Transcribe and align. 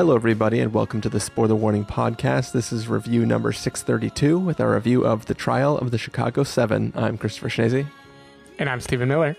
Hello, 0.00 0.16
everybody, 0.16 0.60
and 0.60 0.72
welcome 0.72 1.02
to 1.02 1.10
the 1.10 1.20
Spoiler 1.20 1.54
Warning 1.54 1.84
podcast. 1.84 2.52
This 2.52 2.72
is 2.72 2.88
review 2.88 3.26
number 3.26 3.52
632 3.52 4.38
with 4.38 4.58
our 4.58 4.72
review 4.72 5.04
of 5.04 5.26
The 5.26 5.34
Trial 5.34 5.76
of 5.76 5.90
the 5.90 5.98
Chicago 5.98 6.42
Seven. 6.42 6.94
I'm 6.96 7.18
Christopher 7.18 7.50
Schnese. 7.50 7.86
And 8.58 8.70
I'm 8.70 8.80
Stephen 8.80 9.10
Miller. 9.10 9.36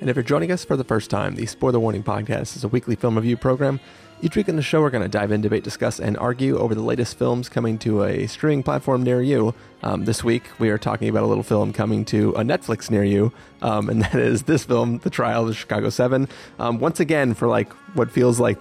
And 0.00 0.08
if 0.08 0.14
you're 0.14 0.22
joining 0.22 0.52
us 0.52 0.64
for 0.64 0.76
the 0.76 0.84
first 0.84 1.10
time, 1.10 1.34
the 1.34 1.46
Spoiler 1.46 1.80
Warning 1.80 2.04
podcast 2.04 2.54
is 2.54 2.62
a 2.62 2.68
weekly 2.68 2.94
film 2.94 3.16
review 3.16 3.36
program. 3.36 3.80
Each 4.22 4.36
week 4.36 4.48
in 4.48 4.54
the 4.54 4.62
show, 4.62 4.82
we're 4.82 4.90
going 4.90 5.02
to 5.02 5.08
dive 5.08 5.32
in, 5.32 5.40
debate, 5.40 5.64
discuss, 5.64 5.98
and 5.98 6.16
argue 6.18 6.56
over 6.56 6.76
the 6.76 6.82
latest 6.82 7.18
films 7.18 7.48
coming 7.48 7.76
to 7.78 8.04
a 8.04 8.28
streaming 8.28 8.62
platform 8.62 9.02
near 9.02 9.20
you. 9.20 9.52
Um, 9.82 10.04
this 10.04 10.22
week, 10.22 10.44
we 10.60 10.70
are 10.70 10.78
talking 10.78 11.08
about 11.08 11.24
a 11.24 11.26
little 11.26 11.42
film 11.42 11.72
coming 11.72 12.04
to 12.04 12.30
a 12.34 12.42
Netflix 12.42 12.88
near 12.88 13.02
you, 13.02 13.32
um, 13.62 13.88
and 13.88 14.00
that 14.02 14.14
is 14.14 14.44
this 14.44 14.62
film, 14.62 14.98
The 14.98 15.10
Trial 15.10 15.42
of 15.42 15.48
the 15.48 15.54
Chicago 15.54 15.90
Seven. 15.90 16.28
Um, 16.60 16.78
once 16.78 17.00
again, 17.00 17.34
for 17.34 17.48
like 17.48 17.72
what 17.94 18.12
feels 18.12 18.38
like 18.38 18.60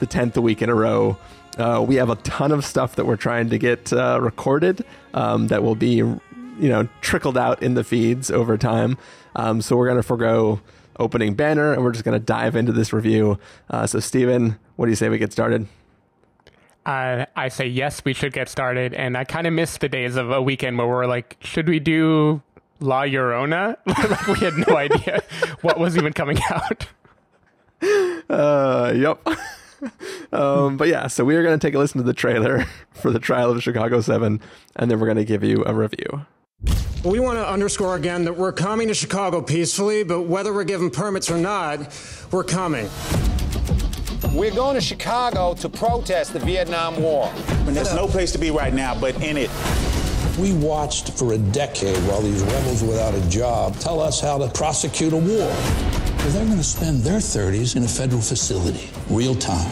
the 0.00 0.06
10th 0.06 0.36
week 0.42 0.62
in 0.62 0.68
a 0.68 0.74
row. 0.74 1.16
Uh, 1.58 1.84
we 1.86 1.96
have 1.96 2.10
a 2.10 2.16
ton 2.16 2.52
of 2.52 2.64
stuff 2.64 2.96
that 2.96 3.06
we're 3.06 3.16
trying 3.16 3.50
to 3.50 3.58
get 3.58 3.92
uh, 3.92 4.18
recorded 4.20 4.84
um, 5.14 5.48
that 5.48 5.62
will 5.62 5.74
be, 5.74 5.94
you 5.96 6.20
know, 6.58 6.88
trickled 7.00 7.36
out 7.36 7.62
in 7.62 7.74
the 7.74 7.84
feeds 7.84 8.30
over 8.30 8.56
time. 8.56 8.96
Um, 9.36 9.60
so 9.60 9.76
we're 9.76 9.86
going 9.86 9.96
to 9.96 10.02
forego 10.02 10.60
opening 10.98 11.34
banner 11.34 11.72
and 11.72 11.82
we're 11.82 11.92
just 11.92 12.04
going 12.04 12.18
to 12.18 12.24
dive 12.24 12.56
into 12.56 12.72
this 12.72 12.92
review. 12.92 13.38
Uh, 13.68 13.86
so, 13.86 14.00
Stephen, 14.00 14.58
what 14.76 14.86
do 14.86 14.90
you 14.90 14.96
say 14.96 15.08
we 15.08 15.18
get 15.18 15.32
started? 15.32 15.66
Uh, 16.86 17.26
I 17.36 17.48
say 17.48 17.66
yes, 17.66 18.04
we 18.04 18.14
should 18.14 18.32
get 18.32 18.48
started. 18.48 18.94
And 18.94 19.16
I 19.16 19.24
kind 19.24 19.46
of 19.46 19.52
miss 19.52 19.76
the 19.78 19.88
days 19.88 20.16
of 20.16 20.30
a 20.30 20.40
weekend 20.40 20.78
where 20.78 20.86
we're 20.86 21.06
like, 21.06 21.36
should 21.40 21.68
we 21.68 21.78
do 21.78 22.42
La 22.80 23.02
Llorona? 23.02 23.76
like 23.86 24.26
we 24.26 24.38
had 24.38 24.54
no 24.68 24.76
idea 24.76 25.22
what 25.62 25.78
was 25.78 25.96
even 25.96 26.12
coming 26.12 26.38
out. 26.50 26.86
Uh, 28.28 28.92
yep. 28.94 29.26
um, 30.32 30.76
but 30.76 30.88
yeah, 30.88 31.06
so 31.06 31.24
we 31.24 31.36
are 31.36 31.42
going 31.42 31.58
to 31.58 31.66
take 31.66 31.74
a 31.74 31.78
listen 31.78 31.98
to 31.98 32.04
the 32.04 32.14
trailer 32.14 32.66
for 32.92 33.10
the 33.10 33.18
trial 33.18 33.50
of 33.50 33.62
Chicago 33.62 34.00
7, 34.00 34.40
and 34.76 34.90
then 34.90 35.00
we're 35.00 35.06
going 35.06 35.16
to 35.16 35.24
give 35.24 35.44
you 35.44 35.64
a 35.66 35.74
review. 35.74 36.26
We 37.04 37.18
want 37.18 37.38
to 37.38 37.48
underscore 37.48 37.96
again 37.96 38.24
that 38.24 38.36
we're 38.36 38.52
coming 38.52 38.88
to 38.88 38.94
Chicago 38.94 39.40
peacefully, 39.40 40.04
but 40.04 40.22
whether 40.22 40.52
we're 40.52 40.64
given 40.64 40.90
permits 40.90 41.30
or 41.30 41.38
not, 41.38 41.80
we're 42.30 42.44
coming. 42.44 42.90
We're 44.34 44.54
going 44.54 44.74
to 44.74 44.82
Chicago 44.82 45.54
to 45.54 45.68
protest 45.68 46.34
the 46.34 46.38
Vietnam 46.40 47.02
War. 47.02 47.32
And 47.66 47.74
there's 47.74 47.94
no 47.94 48.06
place 48.06 48.32
to 48.32 48.38
be 48.38 48.50
right 48.50 48.74
now 48.74 48.94
but 48.94 49.14
in 49.22 49.38
it. 49.38 49.50
We 50.38 50.52
watched 50.52 51.10
for 51.18 51.32
a 51.32 51.38
decade 51.38 51.96
while 52.06 52.20
these 52.20 52.42
rebels 52.42 52.82
without 52.82 53.14
a 53.14 53.28
job 53.28 53.76
tell 53.78 54.00
us 54.00 54.20
how 54.20 54.38
to 54.38 54.48
prosecute 54.48 55.12
a 55.12 55.16
war. 55.16 55.50
Well, 56.22 56.28
they're 56.32 56.44
going 56.44 56.58
to 56.58 56.62
spend 56.62 57.02
their 57.02 57.18
30s 57.18 57.76
in 57.76 57.84
a 57.84 57.88
federal 57.88 58.20
facility, 58.20 58.90
real 59.08 59.34
time. 59.34 59.66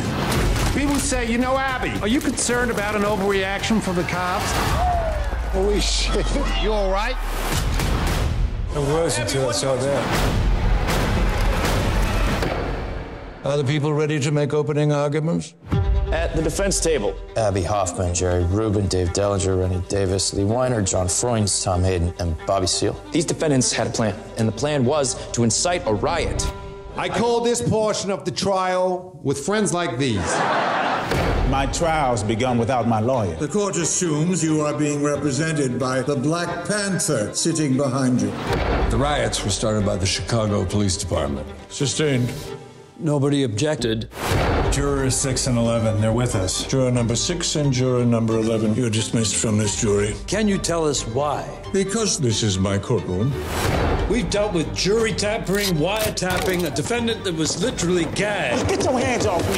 People 0.75 0.97
say, 0.97 1.31
you 1.31 1.37
know, 1.37 1.59
Abbie, 1.59 1.93
are 2.01 2.09
you 2.09 2.21
concerned 2.21 2.71
about 2.71 2.97
an 2.97 3.03
overreaction 3.03 3.83
from 3.83 3.97
the 3.97 4.03
cops? 4.05 4.51
Holy 5.53 5.81
shit. 5.81 6.25
You 6.63 6.73
all 6.73 6.91
right? 6.91 7.15
I 8.75 8.79
was 8.79 9.19
until 9.19 9.51
I 9.51 9.53
saw 9.53 9.77
that. 9.77 10.49
Are 13.45 13.57
the 13.59 13.65
people 13.65 13.93
ready 13.93 14.19
to 14.19 14.31
make 14.31 14.55
opening 14.55 14.91
arguments? 14.91 15.55
At 16.13 16.35
the 16.35 16.41
defense 16.41 16.81
table, 16.81 17.15
Abbie 17.37 17.63
Hoffman, 17.63 18.15
Jerry 18.15 18.43
Rubin, 18.45 18.89
Dave 18.89 19.09
Dellinger, 19.09 19.61
Rennie 19.61 19.83
Davis, 19.91 20.33
Lee 20.33 20.43
Weiner, 20.43 20.81
John 20.81 21.07
Froines, 21.07 21.63
Tom 21.63 21.85
Hayden, 21.85 22.15
and 22.19 22.35
Bobby 22.47 22.67
Seale. 22.67 22.99
These 23.13 23.27
defendants 23.27 23.71
had 23.71 23.89
a 23.89 23.91
plan, 23.91 24.19
and 24.39 24.49
the 24.49 24.53
plan 24.53 24.87
was 24.87 25.31
to 25.33 25.45
incite 25.45 25.83
a 25.87 25.93
riot. 25.93 26.51
I 26.97 27.11
call 27.11 27.43
this 27.43 27.61
portion 27.61 28.11
of 28.11 28.25
the 28.25 28.31
trial 28.31 29.21
with 29.23 29.45
friends 29.45 29.75
like 29.75 29.99
these. 29.99 30.17
My 31.51 31.69
trial's 31.75 32.23
begun 32.23 32.57
without 32.57 32.89
my 32.89 33.01
lawyer. 33.01 33.37
The 33.37 33.49
court 33.49 33.77
assumes 33.77 34.43
you 34.43 34.63
are 34.63 34.73
being 34.73 35.03
represented 35.03 35.79
by 35.79 36.01
the 36.01 36.17
Black 36.17 36.67
Panther 36.67 37.35
sitting 37.35 37.77
behind 37.77 38.23
you. 38.23 38.31
The 38.91 38.97
riots 38.99 39.45
were 39.45 39.51
started 39.51 39.85
by 39.85 39.97
the 39.97 40.07
Chicago 40.07 40.65
Police 40.65 40.97
Department. 40.97 41.47
Sustained. 41.69 42.33
Nobody 42.99 43.43
objected. 43.43 44.09
Jurors 44.73 45.17
6 45.17 45.47
and 45.49 45.59
11, 45.59 46.01
they're 46.01 46.13
with 46.13 46.35
us. 46.35 46.65
Juror 46.67 46.91
number 46.91 47.17
6 47.17 47.57
and 47.57 47.73
juror 47.73 48.05
number 48.05 48.39
11, 48.39 48.75
you're 48.75 48.91
dismissed 48.91 49.37
from 49.37 49.59
this 49.59 49.81
jury. 49.81 50.15
Can 50.27 50.47
you 50.47 50.59
tell 50.59 50.87
us 50.87 51.07
why? 51.07 51.49
Because 51.73 52.19
this 52.19 52.43
is 52.43 52.59
my 52.59 52.79
courtroom. 52.79 53.33
We've 54.09 54.29
dealt 54.31 54.53
with 54.53 54.73
jury 54.75 55.13
tampering, 55.13 55.75
wiretapping, 55.77 56.67
a 56.67 56.71
defendant 56.71 57.25
that 57.25 57.35
was 57.35 57.63
literally 57.63 58.05
gagged. 58.15 58.69
Get 58.69 58.85
your 58.85 58.99
hands 58.99 59.27
off 59.27 59.43
me. 59.49 59.57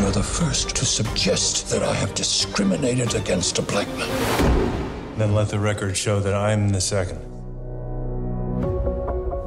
You're 0.00 0.12
the 0.12 0.22
first 0.22 0.74
to 0.76 0.84
suggest 0.84 1.68
that 1.70 1.82
I 1.82 1.94
have 1.94 2.14
discriminated 2.14 3.14
against 3.14 3.58
a 3.58 3.62
black 3.62 3.88
man. 3.98 5.18
Then 5.18 5.34
let 5.34 5.48
the 5.48 5.58
record 5.58 5.96
show 5.96 6.20
that 6.20 6.34
I'm 6.34 6.70
the 6.70 6.80
second. 6.80 7.31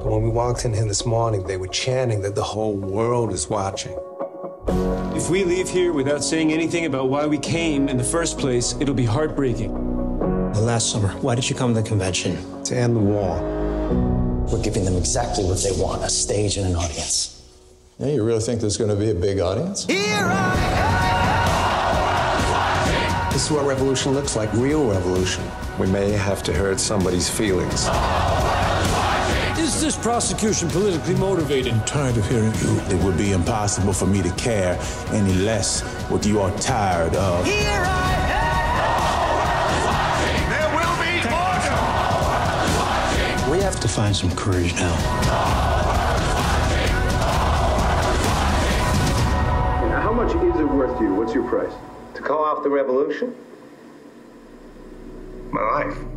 But 0.05 0.11
when 0.11 0.21
we 0.21 0.29
walked 0.29 0.65
in 0.65 0.73
here 0.75 0.85
this 0.85 1.03
morning, 1.03 1.41
they 1.47 1.57
were 1.57 1.67
chanting 1.67 2.21
that 2.21 2.35
the 2.35 2.43
whole 2.43 2.75
world 2.75 3.33
is 3.33 3.49
watching. 3.49 3.97
If 5.15 5.31
we 5.31 5.43
leave 5.43 5.67
here 5.67 5.93
without 5.93 6.23
saying 6.23 6.53
anything 6.53 6.85
about 6.85 7.09
why 7.09 7.25
we 7.25 7.39
came 7.39 7.89
in 7.89 7.97
the 7.97 8.03
first 8.03 8.37
place, 8.37 8.75
it'll 8.79 8.93
be 8.93 9.05
heartbreaking. 9.05 9.73
Last 10.53 10.91
summer, 10.91 11.07
why 11.21 11.33
did 11.33 11.49
you 11.49 11.55
come 11.55 11.73
to 11.73 11.81
the 11.81 11.87
convention? 11.87 12.37
To 12.65 12.77
end 12.77 12.95
the 12.95 12.99
war. 12.99 13.41
We're 14.51 14.61
giving 14.61 14.85
them 14.85 14.95
exactly 14.95 15.43
what 15.43 15.63
they 15.63 15.71
want 15.71 16.03
a 16.03 16.09
stage 16.09 16.57
and 16.57 16.67
an 16.67 16.75
audience. 16.75 17.41
Yeah, 17.97 18.09
you 18.09 18.23
really 18.23 18.41
think 18.41 18.61
there's 18.61 18.77
going 18.77 18.91
to 18.91 18.95
be 18.95 19.09
a 19.09 19.15
big 19.15 19.39
audience? 19.39 19.87
Here. 19.87 20.27
This 23.31 23.45
is 23.45 23.51
what 23.51 23.65
revolution 23.65 24.13
looks 24.13 24.35
like 24.35 24.53
real 24.53 24.87
revolution. 24.87 25.43
We 25.79 25.87
may 25.87 26.11
have 26.11 26.43
to 26.43 26.53
hurt 26.53 26.79
somebody's 26.79 27.27
feelings. 27.27 27.87
Is 29.85 29.93
this 29.93 30.03
prosecution 30.03 30.67
politically 30.69 31.13
motivated? 31.13 31.71
I'm 31.71 31.85
tired 31.85 32.17
of 32.17 32.27
hearing 32.27 32.51
you. 32.55 32.79
It 32.89 33.03
would 33.03 33.17
be 33.19 33.33
impossible 33.33 33.93
for 33.93 34.07
me 34.07 34.23
to 34.23 34.31
care 34.31 34.79
any 35.09 35.35
less 35.35 35.83
what 36.09 36.25
you 36.25 36.41
are 36.41 36.49
tired 36.57 37.15
of. 37.15 37.45
Here 37.45 37.83
I 37.85 38.15
am! 40.41 40.49
There 40.49 40.69
will 40.75 40.97
be 40.97 41.21
order! 43.45 43.51
We 43.51 43.61
have 43.63 43.79
to 43.79 43.87
find 43.87 44.15
some 44.15 44.31
courage 44.31 44.73
now. 44.73 44.95
How 50.01 50.11
much 50.11 50.33
is 50.33 50.59
it 50.59 50.67
worth 50.67 50.97
to 50.97 51.03
you? 51.03 51.13
What's 51.13 51.35
your 51.35 51.47
price? 51.47 51.73
To 52.15 52.23
call 52.23 52.43
off 52.43 52.63
the 52.63 52.69
revolution? 52.71 53.35
My 55.51 55.61
life. 55.61 56.14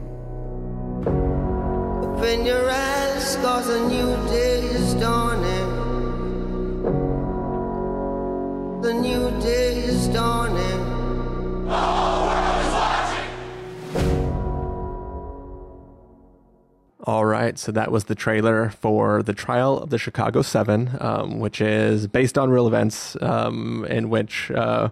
Open 2.28 2.44
your 2.44 2.70
eyes, 2.70 3.36
cause 3.36 3.70
a 3.70 3.88
new 3.88 4.14
day 4.28 4.60
is 4.60 4.92
dawning. 4.96 5.70
The 8.82 8.92
new 8.92 9.30
day 9.40 9.78
is 9.78 10.08
dawning. 10.08 10.60
All 17.04 17.24
right, 17.24 17.58
so 17.58 17.72
that 17.72 17.90
was 17.90 18.04
the 18.04 18.14
trailer 18.14 18.68
for 18.68 19.22
the 19.22 19.32
trial 19.32 19.78
of 19.78 19.88
the 19.88 19.96
Chicago 19.96 20.42
Seven, 20.42 20.98
um, 21.00 21.38
which 21.38 21.62
is 21.62 22.08
based 22.08 22.36
on 22.36 22.50
real 22.50 22.66
events, 22.66 23.16
um, 23.22 23.86
in 23.86 24.10
which 24.10 24.50
uh, 24.50 24.90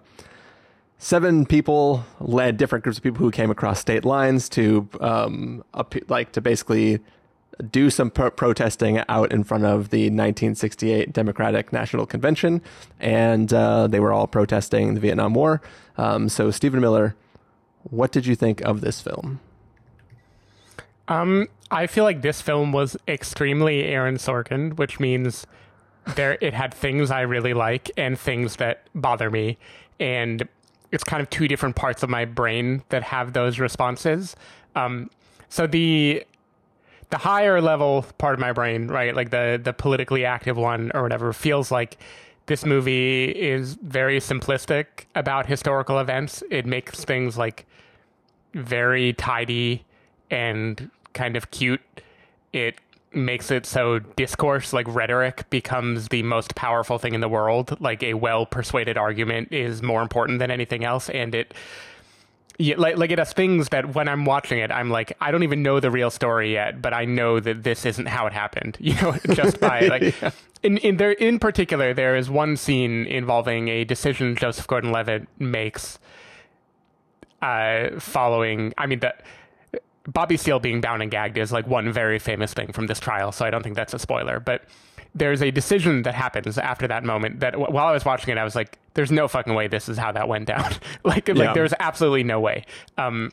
seven 0.97 1.45
people 1.45 2.03
led 2.19 2.57
different 2.57 2.83
groups 2.83 2.97
of 2.97 3.03
people 3.03 3.19
who 3.19 3.29
came 3.29 3.51
across 3.51 3.79
state 3.79 4.05
lines 4.05 4.49
to 4.49 4.89
um, 5.01 5.63
like 6.07 6.31
to 6.31 6.41
basically 6.41 6.99
do 7.71 7.89
some 7.89 8.11
pro- 8.11 8.31
protesting 8.31 9.01
out 9.09 9.31
in 9.31 9.43
front 9.43 9.65
of 9.65 9.89
the 9.89 10.05
1968 10.05 11.13
Democratic 11.13 11.73
National 11.73 12.05
Convention, 12.05 12.61
and 12.99 13.51
uh, 13.53 13.87
they 13.87 13.99
were 13.99 14.13
all 14.13 14.27
protesting 14.27 14.93
the 14.93 14.99
Vietnam 14.99 15.33
War. 15.33 15.61
Um, 15.97 16.29
so, 16.29 16.51
Stephen 16.51 16.79
Miller, 16.79 17.15
what 17.83 18.11
did 18.11 18.25
you 18.25 18.35
think 18.35 18.61
of 18.61 18.81
this 18.81 19.01
film? 19.01 19.39
Um, 21.07 21.47
I 21.71 21.87
feel 21.87 22.03
like 22.03 22.21
this 22.21 22.41
film 22.41 22.71
was 22.71 22.97
extremely 23.07 23.83
Aaron 23.83 24.15
Sorkin, 24.15 24.77
which 24.77 24.99
means 24.99 25.47
there 26.15 26.37
it 26.41 26.53
had 26.53 26.73
things 26.73 27.11
I 27.11 27.21
really 27.21 27.53
like 27.53 27.91
and 27.97 28.19
things 28.19 28.57
that 28.57 28.87
bother 28.93 29.29
me, 29.29 29.57
and 29.99 30.47
it's 30.91 31.03
kind 31.03 31.21
of 31.21 31.29
two 31.29 31.47
different 31.47 31.75
parts 31.75 32.03
of 32.03 32.09
my 32.09 32.25
brain 32.25 32.83
that 32.89 33.03
have 33.03 33.33
those 33.33 33.59
responses. 33.59 34.35
Um, 34.75 35.09
so 35.49 35.67
the 35.67 36.23
the 37.09 37.17
higher 37.17 37.61
level 37.61 38.05
part 38.17 38.33
of 38.33 38.39
my 38.39 38.51
brain, 38.51 38.87
right, 38.87 39.15
like 39.15 39.29
the 39.29 39.59
the 39.61 39.73
politically 39.73 40.25
active 40.25 40.57
one 40.57 40.91
or 40.93 41.03
whatever, 41.03 41.33
feels 41.33 41.71
like 41.71 41.97
this 42.47 42.65
movie 42.65 43.25
is 43.25 43.75
very 43.75 44.19
simplistic 44.19 45.05
about 45.15 45.45
historical 45.45 45.99
events. 45.99 46.43
It 46.49 46.65
makes 46.65 47.03
things 47.03 47.37
like 47.37 47.65
very 48.53 49.13
tidy 49.13 49.85
and 50.31 50.89
kind 51.13 51.35
of 51.35 51.51
cute. 51.51 51.81
It 52.53 52.79
makes 53.13 53.51
it 53.51 53.65
so 53.65 53.99
discourse 53.99 54.73
like 54.73 54.85
rhetoric 54.89 55.49
becomes 55.49 56.09
the 56.09 56.23
most 56.23 56.55
powerful 56.55 56.97
thing 56.97 57.13
in 57.13 57.21
the 57.21 57.29
world 57.29 57.75
like 57.79 58.03
a 58.03 58.13
well 58.13 58.45
persuaded 58.45 58.97
argument 58.97 59.51
is 59.51 59.81
more 59.81 60.01
important 60.01 60.39
than 60.39 60.51
anything 60.51 60.83
else 60.83 61.09
and 61.09 61.33
it 61.33 61.53
yeah, 62.59 62.75
like 62.77 62.97
like 62.97 63.11
it 63.11 63.19
has 63.19 63.33
things 63.33 63.69
that 63.69 63.93
when 63.93 64.07
I'm 64.07 64.25
watching 64.25 64.59
it, 64.59 64.71
I'm 64.71 64.89
like, 64.89 65.15
I 65.21 65.29
don't 65.31 65.43
even 65.43 65.61
know 65.61 65.79
the 65.79 65.91
real 65.91 66.09
story 66.09 66.53
yet, 66.53 66.81
but 66.81 66.93
I 66.93 67.05
know 67.05 67.39
that 67.39 67.63
this 67.63 67.85
isn't 67.85 68.07
how 68.07 68.25
it 68.25 68.33
happened. 68.33 68.77
You 68.87 68.95
know, 68.95 69.15
just 69.33 69.59
by 69.59 69.81
like, 69.87 70.19
yeah. 70.21 70.31
in 70.63 70.77
in 70.77 70.97
there 70.97 71.11
in 71.11 71.37
particular, 71.39 71.93
there 71.93 72.15
is 72.15 72.29
one 72.29 72.57
scene 72.57 73.05
involving 73.05 73.67
a 73.67 73.83
decision 73.83 74.35
Joseph 74.35 74.65
Gordon-Levitt 74.65 75.27
makes, 75.39 75.99
uh, 77.41 77.99
following. 77.99 78.73
I 78.77 78.87
mean, 78.87 78.99
the 78.99 79.13
Bobby 80.07 80.37
Seale 80.37 80.59
being 80.59 80.81
bound 80.81 81.01
and 81.03 81.11
gagged 81.11 81.37
is 81.37 81.51
like 81.51 81.67
one 81.67 81.91
very 81.91 82.17
famous 82.17 82.53
thing 82.53 82.71
from 82.71 82.87
this 82.87 82.99
trial, 82.99 83.31
so 83.31 83.45
I 83.45 83.51
don't 83.51 83.61
think 83.61 83.75
that's 83.75 83.93
a 83.93 83.99
spoiler, 83.99 84.39
but 84.39 84.63
there's 85.15 85.41
a 85.41 85.51
decision 85.51 86.03
that 86.03 86.13
happens 86.13 86.57
after 86.57 86.87
that 86.87 87.03
moment 87.03 87.39
that 87.39 87.57
while 87.57 87.87
I 87.87 87.91
was 87.91 88.05
watching 88.05 88.31
it, 88.31 88.37
I 88.37 88.43
was 88.43 88.55
like, 88.55 88.77
there's 88.93 89.11
no 89.11 89.27
fucking 89.27 89.53
way 89.53 89.67
this 89.67 89.89
is 89.89 89.97
how 89.97 90.11
that 90.11 90.27
went 90.27 90.47
down. 90.47 90.73
like, 91.03 91.27
yeah. 91.27 91.33
like 91.33 91.53
there's 91.53 91.73
absolutely 91.79 92.23
no 92.23 92.39
way. 92.39 92.65
Um, 92.97 93.31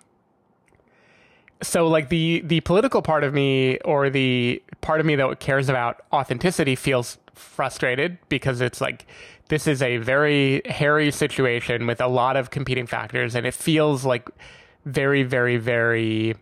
so 1.62 1.87
like 1.87 2.09
the 2.09 2.43
the 2.44 2.61
political 2.61 3.03
part 3.03 3.25
of 3.25 3.32
me 3.32 3.79
or 3.79 4.11
the 4.11 4.62
part 4.81 5.00
of 5.00 5.06
me 5.06 5.17
that 5.17 5.41
cares 5.41 5.69
about 5.69 6.03
authenticity 6.12 6.75
feels 6.75 7.19
frustrated 7.35 8.19
because 8.29 8.61
it's 8.61 8.81
like 8.81 9.06
this 9.49 9.67
is 9.67 9.82
a 9.82 9.97
very 9.99 10.62
hairy 10.67 11.11
situation 11.11 11.87
with 11.87 12.00
a 12.00 12.06
lot 12.06 12.37
of 12.37 12.50
competing 12.50 12.87
factors 12.87 13.35
and 13.35 13.47
it 13.47 13.55
feels 13.55 14.05
like 14.05 14.29
very 14.85 15.23
very 15.23 15.56
very 15.56 16.35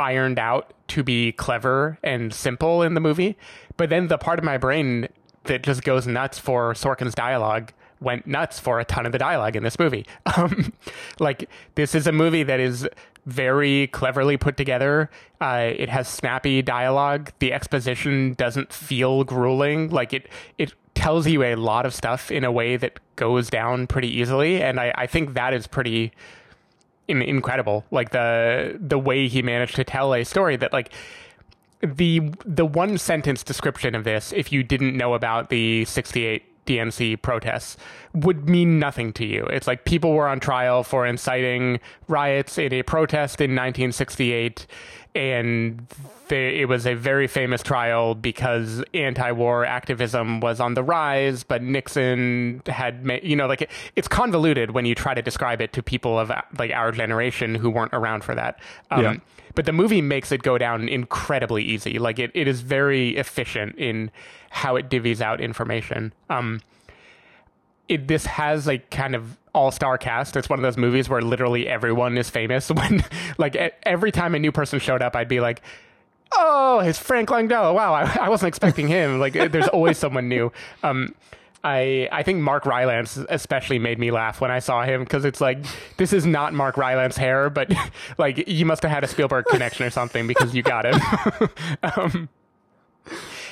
ironed 0.00 0.38
out 0.38 0.72
to 0.88 1.04
be 1.04 1.32
clever 1.32 1.98
and 2.02 2.34
simple 2.34 2.82
in 2.82 2.94
the 2.94 3.00
movie 3.00 3.36
but 3.76 3.90
then 3.90 4.08
the 4.08 4.18
part 4.18 4.38
of 4.38 4.44
my 4.44 4.58
brain 4.58 5.08
that 5.44 5.62
just 5.62 5.82
goes 5.84 6.06
nuts 6.06 6.38
for 6.38 6.74
Sorkin's 6.74 7.14
dialogue 7.14 7.72
went 8.00 8.26
nuts 8.26 8.58
for 8.58 8.80
a 8.80 8.84
ton 8.84 9.06
of 9.06 9.12
the 9.12 9.18
dialogue 9.18 9.56
in 9.56 9.62
this 9.62 9.78
movie. 9.78 10.06
Um, 10.36 10.72
like 11.18 11.50
this 11.74 11.94
is 11.94 12.06
a 12.06 12.12
movie 12.12 12.44
that 12.44 12.60
is 12.60 12.88
very 13.26 13.88
cleverly 13.88 14.36
put 14.36 14.56
together. 14.56 15.10
Uh, 15.40 15.70
it 15.76 15.88
has 15.88 16.08
snappy 16.08 16.62
dialogue. 16.62 17.32
The 17.40 17.52
exposition 17.52 18.34
doesn't 18.34 18.72
feel 18.72 19.24
grueling. 19.24 19.90
Like 19.90 20.12
it, 20.12 20.28
it 20.56 20.72
tells 20.94 21.26
you 21.26 21.42
a 21.42 21.56
lot 21.56 21.84
of 21.84 21.92
stuff 21.92 22.30
in 22.30 22.44
a 22.44 22.52
way 22.52 22.76
that 22.76 23.00
goes 23.16 23.50
down 23.50 23.86
pretty 23.86 24.08
easily, 24.08 24.62
and 24.62 24.78
I, 24.78 24.92
I 24.94 25.06
think 25.06 25.34
that 25.34 25.52
is 25.52 25.66
pretty 25.66 26.12
incredible. 27.10 27.84
Like 27.90 28.10
the 28.10 28.78
the 28.80 28.98
way 28.98 29.28
he 29.28 29.42
managed 29.42 29.76
to 29.76 29.84
tell 29.84 30.14
a 30.14 30.24
story 30.24 30.56
that 30.56 30.72
like 30.72 30.92
the 31.82 32.32
the 32.44 32.66
one 32.66 32.98
sentence 32.98 33.42
description 33.42 33.94
of 33.94 34.04
this, 34.04 34.32
if 34.32 34.52
you 34.52 34.62
didn't 34.62 34.96
know 34.96 35.14
about 35.14 35.50
the 35.50 35.84
68 35.86 36.44
DNC 36.66 37.20
protests, 37.22 37.76
would 38.14 38.48
mean 38.48 38.78
nothing 38.78 39.12
to 39.14 39.24
you. 39.24 39.44
It's 39.46 39.66
like 39.66 39.84
people 39.84 40.12
were 40.12 40.28
on 40.28 40.40
trial 40.40 40.84
for 40.84 41.06
inciting 41.06 41.80
riots 42.06 42.58
in 42.58 42.72
a 42.72 42.82
protest 42.82 43.40
in 43.40 43.50
1968, 43.50 44.66
and 45.14 45.86
they, 46.28 46.60
it 46.60 46.68
was 46.68 46.86
a 46.86 46.94
very 46.94 47.26
famous 47.26 47.62
trial 47.62 48.14
because 48.14 48.82
anti-war 48.94 49.64
activism 49.64 50.40
was 50.40 50.60
on 50.60 50.74
the 50.74 50.82
rise. 50.82 51.42
But 51.42 51.62
Nixon 51.62 52.62
had, 52.66 53.04
ma- 53.04 53.18
you 53.22 53.36
know, 53.36 53.46
like 53.46 53.62
it, 53.62 53.70
it's 53.96 54.08
convoluted 54.08 54.70
when 54.70 54.84
you 54.84 54.94
try 54.94 55.14
to 55.14 55.22
describe 55.22 55.60
it 55.60 55.72
to 55.72 55.82
people 55.82 56.18
of 56.18 56.30
like 56.58 56.70
our 56.70 56.92
generation 56.92 57.54
who 57.54 57.70
weren't 57.70 57.94
around 57.94 58.24
for 58.24 58.34
that. 58.34 58.60
Um, 58.90 59.02
yeah 59.02 59.16
but 59.54 59.66
the 59.66 59.72
movie 59.72 60.00
makes 60.00 60.32
it 60.32 60.42
go 60.42 60.58
down 60.58 60.88
incredibly 60.88 61.62
easy. 61.62 61.98
Like 61.98 62.18
it, 62.18 62.30
it 62.34 62.46
is 62.46 62.60
very 62.60 63.16
efficient 63.16 63.76
in 63.76 64.10
how 64.50 64.76
it 64.76 64.88
divvies 64.88 65.20
out 65.20 65.40
information. 65.40 66.12
Um, 66.28 66.60
it, 67.90 68.06
this 68.06 68.24
has 68.24 68.66
like 68.66 68.88
kind 68.90 69.14
of 69.14 69.36
all-star 69.52 69.98
cast. 69.98 70.36
It's 70.36 70.48
one 70.48 70.58
of 70.58 70.62
those 70.62 70.76
movies 70.76 71.08
where 71.08 71.20
literally 71.20 71.68
everyone 71.68 72.16
is 72.16 72.30
famous. 72.30 72.70
When 72.74 73.04
like 73.36 73.56
every 73.82 74.12
time 74.12 74.34
a 74.34 74.38
new 74.38 74.52
person 74.52 74.78
showed 74.78 75.02
up, 75.02 75.16
I'd 75.16 75.28
be 75.28 75.40
like, 75.40 75.60
"Oh, 76.32 76.78
it's 76.78 76.98
Frank 76.98 77.28
Langella! 77.28 77.74
Wow, 77.74 77.92
I, 77.92 78.26
I 78.26 78.28
wasn't 78.28 78.48
expecting 78.48 78.86
him." 78.88 79.18
Like, 79.18 79.32
there's 79.32 79.68
always 79.68 79.98
someone 79.98 80.28
new. 80.28 80.52
Um, 80.84 81.14
I 81.64 82.08
I 82.12 82.22
think 82.22 82.38
Mark 82.40 82.64
Rylance 82.64 83.18
especially 83.28 83.80
made 83.80 83.98
me 83.98 84.12
laugh 84.12 84.40
when 84.40 84.52
I 84.52 84.60
saw 84.60 84.84
him 84.84 85.02
because 85.02 85.24
it's 85.24 85.40
like 85.40 85.58
this 85.96 86.12
is 86.12 86.24
not 86.24 86.54
Mark 86.54 86.76
Rylance 86.76 87.16
hair, 87.16 87.50
but 87.50 87.72
like 88.18 88.46
you 88.48 88.64
must 88.64 88.82
have 88.82 88.92
had 88.92 89.02
a 89.02 89.08
Spielberg 89.08 89.46
connection 89.46 89.84
or 89.84 89.90
something 89.90 90.28
because 90.28 90.54
you 90.54 90.62
got 90.62 90.86
him. 90.86 91.00
um, 91.82 92.28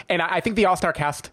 and 0.08 0.22
I, 0.22 0.36
I 0.36 0.40
think 0.40 0.54
the 0.54 0.66
All 0.66 0.76
Star 0.76 0.92
cast 0.92 1.30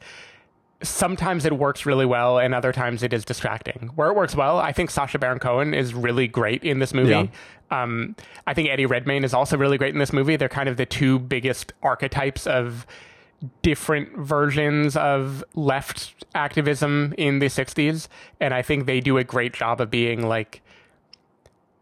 sometimes 0.81 1.45
it 1.45 1.57
works 1.57 1.86
really 1.86 2.06
well 2.06 2.38
and 2.38 2.54
other 2.54 2.72
times 2.72 3.04
it 3.04 3.13
is 3.13 3.25
distracting. 3.25 3.92
Where 3.95 4.10
it 4.10 4.16
works 4.16 4.36
well, 4.36 4.60
I 4.60 4.72
think 4.72 4.92
Sacha 4.92 5.18
Baron 5.19 5.39
Cohen 5.39 5.74
is 5.74 5.94
really 5.94 6.27
great 6.27 6.63
in 6.63 6.80
this 6.80 6.94
movie. 6.94 7.10
Yeah. 7.12 7.27
Um, 7.72 8.16
I 8.45 8.54
think 8.54 8.69
Eddie 8.69 8.86
Redmayne 8.86 9.24
is 9.24 9.33
also 9.33 9.57
really 9.57 9.77
great 9.77 9.94
in 9.94 10.00
this 10.00 10.13
movie. 10.13 10.36
They're 10.36 10.50
kind 10.50 10.69
of 10.69 10.77
the 10.77 10.86
two 10.86 11.19
biggest 11.19 11.74
archetypes 11.81 12.45
of 12.45 12.86
different 13.62 14.16
versions 14.18 14.95
of 14.95 15.44
left 15.56 16.25
activism 16.33 17.13
in 17.18 17.39
the 17.39 17.48
60s 17.48 18.07
and 18.39 18.54
i 18.54 18.62
think 18.62 18.86
they 18.86 19.00
do 19.00 19.18
a 19.18 19.24
great 19.24 19.54
job 19.54 19.81
of 19.81 19.92
being 19.92 20.28
like 20.28 20.62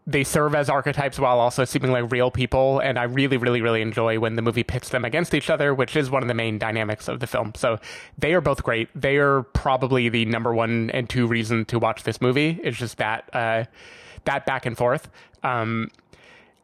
they 0.06 0.24
serve 0.24 0.54
as 0.54 0.68
archetypes 0.68 1.18
while 1.18 1.40
also 1.40 1.64
seeming 1.64 1.90
like 1.90 2.10
real 2.12 2.30
people 2.30 2.78
and 2.80 2.98
i 2.98 3.04
really 3.04 3.38
really 3.38 3.62
really 3.62 3.80
enjoy 3.80 4.18
when 4.18 4.36
the 4.36 4.42
movie 4.42 4.62
pits 4.62 4.90
them 4.90 5.04
against 5.04 5.32
each 5.32 5.48
other 5.48 5.74
which 5.74 5.96
is 5.96 6.10
one 6.10 6.22
of 6.22 6.28
the 6.28 6.34
main 6.34 6.58
dynamics 6.58 7.08
of 7.08 7.20
the 7.20 7.26
film. 7.26 7.52
So 7.54 7.78
they 8.18 8.34
are 8.34 8.40
both 8.40 8.62
great. 8.62 8.88
They 8.94 9.16
are 9.16 9.42
probably 9.42 10.08
the 10.08 10.24
number 10.26 10.54
one 10.54 10.90
and 10.90 11.08
two 11.08 11.26
reason 11.26 11.64
to 11.66 11.78
watch 11.78 12.04
this 12.04 12.20
movie. 12.20 12.60
It's 12.62 12.76
just 12.76 12.98
that 12.98 13.28
uh, 13.32 13.64
that 14.24 14.46
back 14.46 14.66
and 14.66 14.76
forth. 14.76 15.08
Um, 15.42 15.90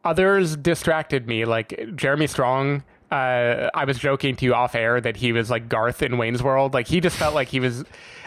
others 0.03 0.55
distracted 0.55 1.27
me 1.27 1.45
like 1.45 1.95
jeremy 1.95 2.27
strong 2.27 2.83
uh, 3.11 3.69
I 3.73 3.85
was 3.85 3.99
joking 3.99 4.35
to 4.37 4.45
you 4.45 4.53
off 4.53 4.73
air 4.73 5.01
that 5.01 5.17
he 5.17 5.33
was 5.33 5.49
like 5.49 5.67
Garth 5.67 6.01
in 6.01 6.17
Wayne's 6.17 6.41
World. 6.41 6.73
Like 6.73 6.87
he 6.87 7.01
just 7.01 7.17
felt 7.17 7.35
like 7.35 7.49
he 7.49 7.59
was. 7.59 7.83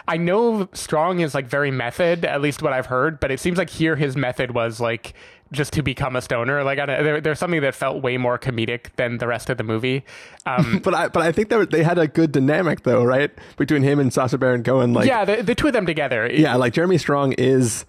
I 0.07 0.19
know 0.19 0.69
Strong 0.75 1.21
is 1.21 1.35
like 1.35 1.47
very 1.47 1.71
method, 1.71 2.27
at 2.27 2.43
least 2.43 2.61
what 2.61 2.75
I've 2.75 2.87
heard, 2.87 3.19
but 3.19 3.31
it 3.31 3.41
seems 3.41 3.57
like 3.57 3.71
here 3.71 3.97
his 3.97 4.17
method 4.17 4.51
was 4.51 4.79
like 4.79 5.15
just 5.51 5.73
to 5.73 5.83
become 5.83 6.15
a 6.17 6.21
stoner. 6.21 6.63
Like 6.63 6.79
I, 6.79 6.85
there, 6.85 7.21
there's 7.23 7.39
something 7.39 7.63
that 7.63 7.75
felt 7.75 8.03
way 8.03 8.19
more 8.19 8.39
comedic 8.39 8.95
than 8.97 9.17
the 9.17 9.27
rest 9.27 9.49
of 9.49 9.57
the 9.57 9.65
movie. 9.65 10.05
Um, 10.45 10.81
but 10.85 10.95
I 10.95 11.09
but 11.09 11.23
I 11.23 11.33
think 11.33 11.49
they 11.71 11.83
had 11.83 11.97
a 11.99 12.07
good 12.07 12.33
dynamic 12.33 12.83
though, 12.83 13.05
right, 13.05 13.31
between 13.57 13.83
him 13.83 13.99
and 13.99 14.13
Sacha 14.13 14.37
Baron 14.37 14.63
Cohen. 14.63 14.93
Like 14.93 15.07
yeah, 15.07 15.25
the, 15.25 15.43
the 15.43 15.55
two 15.55 15.69
of 15.69 15.73
them 15.73 15.87
together. 15.87 16.31
Yeah, 16.31 16.57
like 16.57 16.75
Jeremy 16.75 16.99
Strong 16.99 17.33
is 17.33 17.87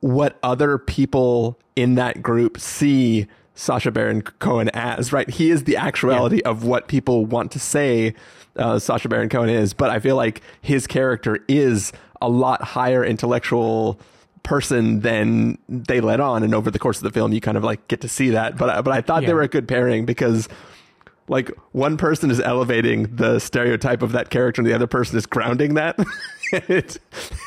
what 0.00 0.38
other 0.44 0.78
people 0.78 1.58
in 1.74 1.96
that 1.96 2.22
group 2.22 2.58
see 2.60 3.26
Sacha 3.56 3.90
Baron 3.90 4.22
Cohen 4.22 4.68
as, 4.68 5.12
right? 5.12 5.28
He 5.28 5.50
is 5.50 5.64
the 5.64 5.76
actuality 5.76 6.36
yeah. 6.44 6.50
of 6.50 6.62
what 6.62 6.86
people 6.86 7.26
want 7.26 7.50
to 7.52 7.58
say 7.58 8.14
uh, 8.56 8.78
Sacha 8.78 9.08
Baron 9.08 9.28
Cohen 9.28 9.48
is, 9.48 9.74
but 9.74 9.90
I 9.90 9.98
feel 9.98 10.14
like 10.14 10.42
his 10.60 10.86
character 10.86 11.44
is 11.48 11.92
a 12.20 12.28
lot 12.28 12.62
higher 12.62 13.04
intellectual 13.04 13.98
person 14.42 15.00
than 15.00 15.58
they 15.68 16.00
let 16.00 16.20
on, 16.20 16.42
and 16.42 16.54
over 16.54 16.70
the 16.70 16.78
course 16.78 16.98
of 16.98 17.02
the 17.02 17.10
film, 17.10 17.32
you 17.32 17.40
kind 17.40 17.56
of 17.56 17.64
like 17.64 17.86
get 17.88 18.00
to 18.02 18.08
see 18.08 18.30
that. 18.30 18.56
But 18.56 18.84
but 18.84 18.94
I 18.94 19.00
thought 19.00 19.22
yeah. 19.22 19.28
they 19.28 19.34
were 19.34 19.42
a 19.42 19.48
good 19.48 19.66
pairing 19.66 20.06
because 20.06 20.48
like 21.28 21.50
one 21.72 21.96
person 21.96 22.30
is 22.30 22.40
elevating 22.40 23.14
the 23.16 23.38
stereotype 23.38 24.02
of 24.02 24.12
that 24.12 24.30
character, 24.30 24.60
and 24.60 24.68
the 24.68 24.74
other 24.74 24.86
person 24.86 25.16
is 25.16 25.26
grounding 25.26 25.74
that. 25.74 25.98
it, 26.52 26.98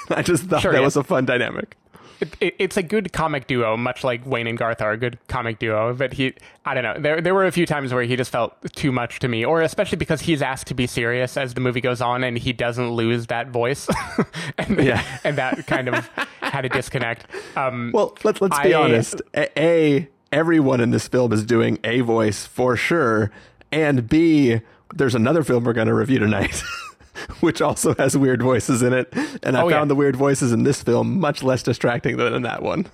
I 0.10 0.22
just 0.22 0.44
thought 0.44 0.62
sure, 0.62 0.72
that 0.74 0.80
yeah. 0.80 0.86
was 0.86 0.98
a 0.98 1.04
fun 1.04 1.26
dynamic 1.26 1.78
it, 2.20 2.36
it, 2.40 2.56
it's 2.60 2.78
a 2.78 2.84
good 2.84 3.14
comic 3.14 3.48
duo, 3.48 3.78
much 3.78 4.04
like 4.04 4.26
Wayne 4.26 4.48
and 4.48 4.58
Garth 4.58 4.82
are 4.82 4.92
a 4.92 4.98
good 4.98 5.18
comic 5.28 5.60
duo. 5.60 5.94
But 5.94 6.14
he, 6.14 6.34
I 6.66 6.74
don't 6.74 6.84
know, 6.84 7.00
there 7.00 7.22
there 7.22 7.34
were 7.34 7.46
a 7.46 7.52
few 7.52 7.66
times 7.66 7.94
where 7.94 8.04
he 8.04 8.16
just 8.16 8.32
felt 8.32 8.54
too 8.74 8.92
much 8.92 9.20
to 9.20 9.28
me, 9.28 9.46
or 9.46 9.62
especially 9.62 9.98
because 9.98 10.22
he's 10.22 10.42
asked 10.42 10.68
to 10.68 10.74
be 10.74 10.88
serious 10.88 11.38
as 11.38 11.54
the 11.54 11.62
movie 11.62 11.82
goes 11.82 12.02
on, 12.02 12.24
and 12.24 12.38
he 12.38 12.54
doesn't 12.54 12.92
lose 12.92 13.28
that 13.28 13.50
voice, 13.50 13.88
and, 14.58 14.84
yeah. 14.84 15.04
and 15.24 15.38
that 15.38 15.66
kind 15.68 15.90
of 15.90 16.10
had 16.42 16.66
a 16.66 16.70
disconnect. 16.70 17.26
Um, 17.56 17.92
well, 17.94 18.18
let's 18.24 18.42
let's 18.42 18.60
be 18.60 18.74
I, 18.74 18.82
honest. 18.82 19.22
A, 19.36 19.60
a, 19.60 20.10
everyone 20.32 20.82
in 20.82 20.92
this 20.92 21.08
film 21.08 21.34
is 21.34 21.46
doing 21.46 21.80
a 21.84 22.02
voice 22.02 22.46
for 22.46 22.76
sure, 22.76 23.32
and 23.72 24.08
B, 24.08 24.62
there's 24.94 25.16
another 25.16 25.44
film 25.44 25.64
we're 25.64 25.74
going 25.74 25.88
to 25.88 25.94
review 25.94 26.20
tonight. 26.20 26.64
which 27.40 27.62
also 27.62 27.96
has 27.96 28.18
weird 28.18 28.42
voices 28.42 28.82
in 28.82 28.94
it. 28.94 29.14
And 29.44 29.58
I 29.58 29.62
oh, 29.62 29.70
found 29.70 29.72
yeah. 29.72 29.86
the 29.86 29.96
weird 29.96 30.16
voices 30.16 30.52
in 30.52 30.64
this 30.64 30.82
film 30.82 31.20
much 31.20 31.44
less 31.44 31.64
distracting 31.64 32.18
than 32.18 32.34
in 32.34 32.42
that 32.44 32.62
one. 32.62 32.88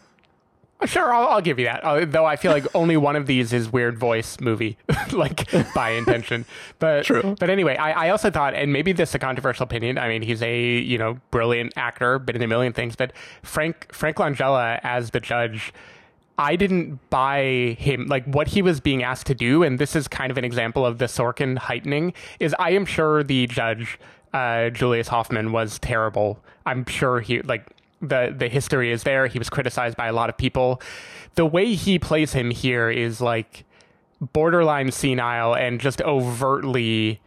Sure, 0.83 1.13
I'll, 1.13 1.27
I'll, 1.29 1.41
give 1.41 1.57
you 1.57 1.65
that. 1.65 1.83
Uh, 1.83 2.05
though 2.05 2.25
I 2.25 2.35
feel 2.35 2.51
like 2.51 2.67
only 2.75 2.97
one 2.97 3.15
of 3.15 3.27
these 3.27 3.53
is 3.53 3.71
weird 3.71 3.97
voice 3.97 4.39
movie, 4.41 4.77
like 5.13 5.49
by 5.73 5.91
intention. 5.91 6.45
But 6.79 7.05
True. 7.05 7.35
But 7.39 7.49
anyway, 7.49 7.77
I, 7.77 8.07
I, 8.07 8.09
also 8.09 8.29
thought, 8.29 8.53
and 8.53 8.73
maybe 8.73 8.91
this 8.91 9.09
is 9.09 9.15
a 9.15 9.19
controversial 9.19 9.63
opinion. 9.63 9.97
I 9.97 10.09
mean, 10.09 10.21
he's 10.21 10.43
a 10.43 10.77
you 10.79 10.97
know 10.97 11.17
brilliant 11.31 11.73
actor, 11.77 12.19
been 12.19 12.35
in 12.35 12.41
a 12.41 12.47
million 12.47 12.73
things. 12.73 12.97
But 12.97 13.13
Frank 13.41 13.87
Frank 13.93 14.17
Langella 14.17 14.81
as 14.83 15.11
the 15.11 15.21
judge 15.21 15.73
I 16.37 16.55
didn't 16.55 17.09
buy 17.09 17.77
him 17.79 18.07
like 18.07 18.25
what 18.25 18.49
he 18.49 18.61
was 18.61 18.79
being 18.79 19.03
asked 19.03 19.27
to 19.27 19.35
do, 19.35 19.63
and 19.63 19.79
this 19.79 19.95
is 19.95 20.07
kind 20.07 20.31
of 20.31 20.37
an 20.37 20.43
example 20.43 20.85
of 20.85 20.97
the 20.97 21.05
Sorkin 21.05 21.57
heightening. 21.57 22.13
Is 22.39 22.53
I 22.59 22.71
am 22.71 22.85
sure 22.85 23.23
the 23.23 23.47
judge 23.47 23.99
uh, 24.33 24.69
Julius 24.69 25.07
Hoffman 25.07 25.53
was 25.53 25.79
terrible. 25.79 26.43
I'm 26.65 26.85
sure 26.85 27.21
he 27.21 27.41
like 27.41 27.65
the 28.01 28.35
the 28.37 28.49
history 28.49 28.91
is 28.91 29.03
there. 29.03 29.27
He 29.27 29.39
was 29.39 29.49
criticized 29.49 29.95
by 29.95 30.07
a 30.07 30.13
lot 30.13 30.29
of 30.29 30.37
people. 30.37 30.81
The 31.35 31.45
way 31.45 31.73
he 31.73 31.99
plays 31.99 32.33
him 32.33 32.51
here 32.51 32.89
is 32.89 33.21
like 33.21 33.63
borderline 34.19 34.91
senile 34.91 35.55
and 35.55 35.79
just 35.79 36.01
overtly 36.01 37.21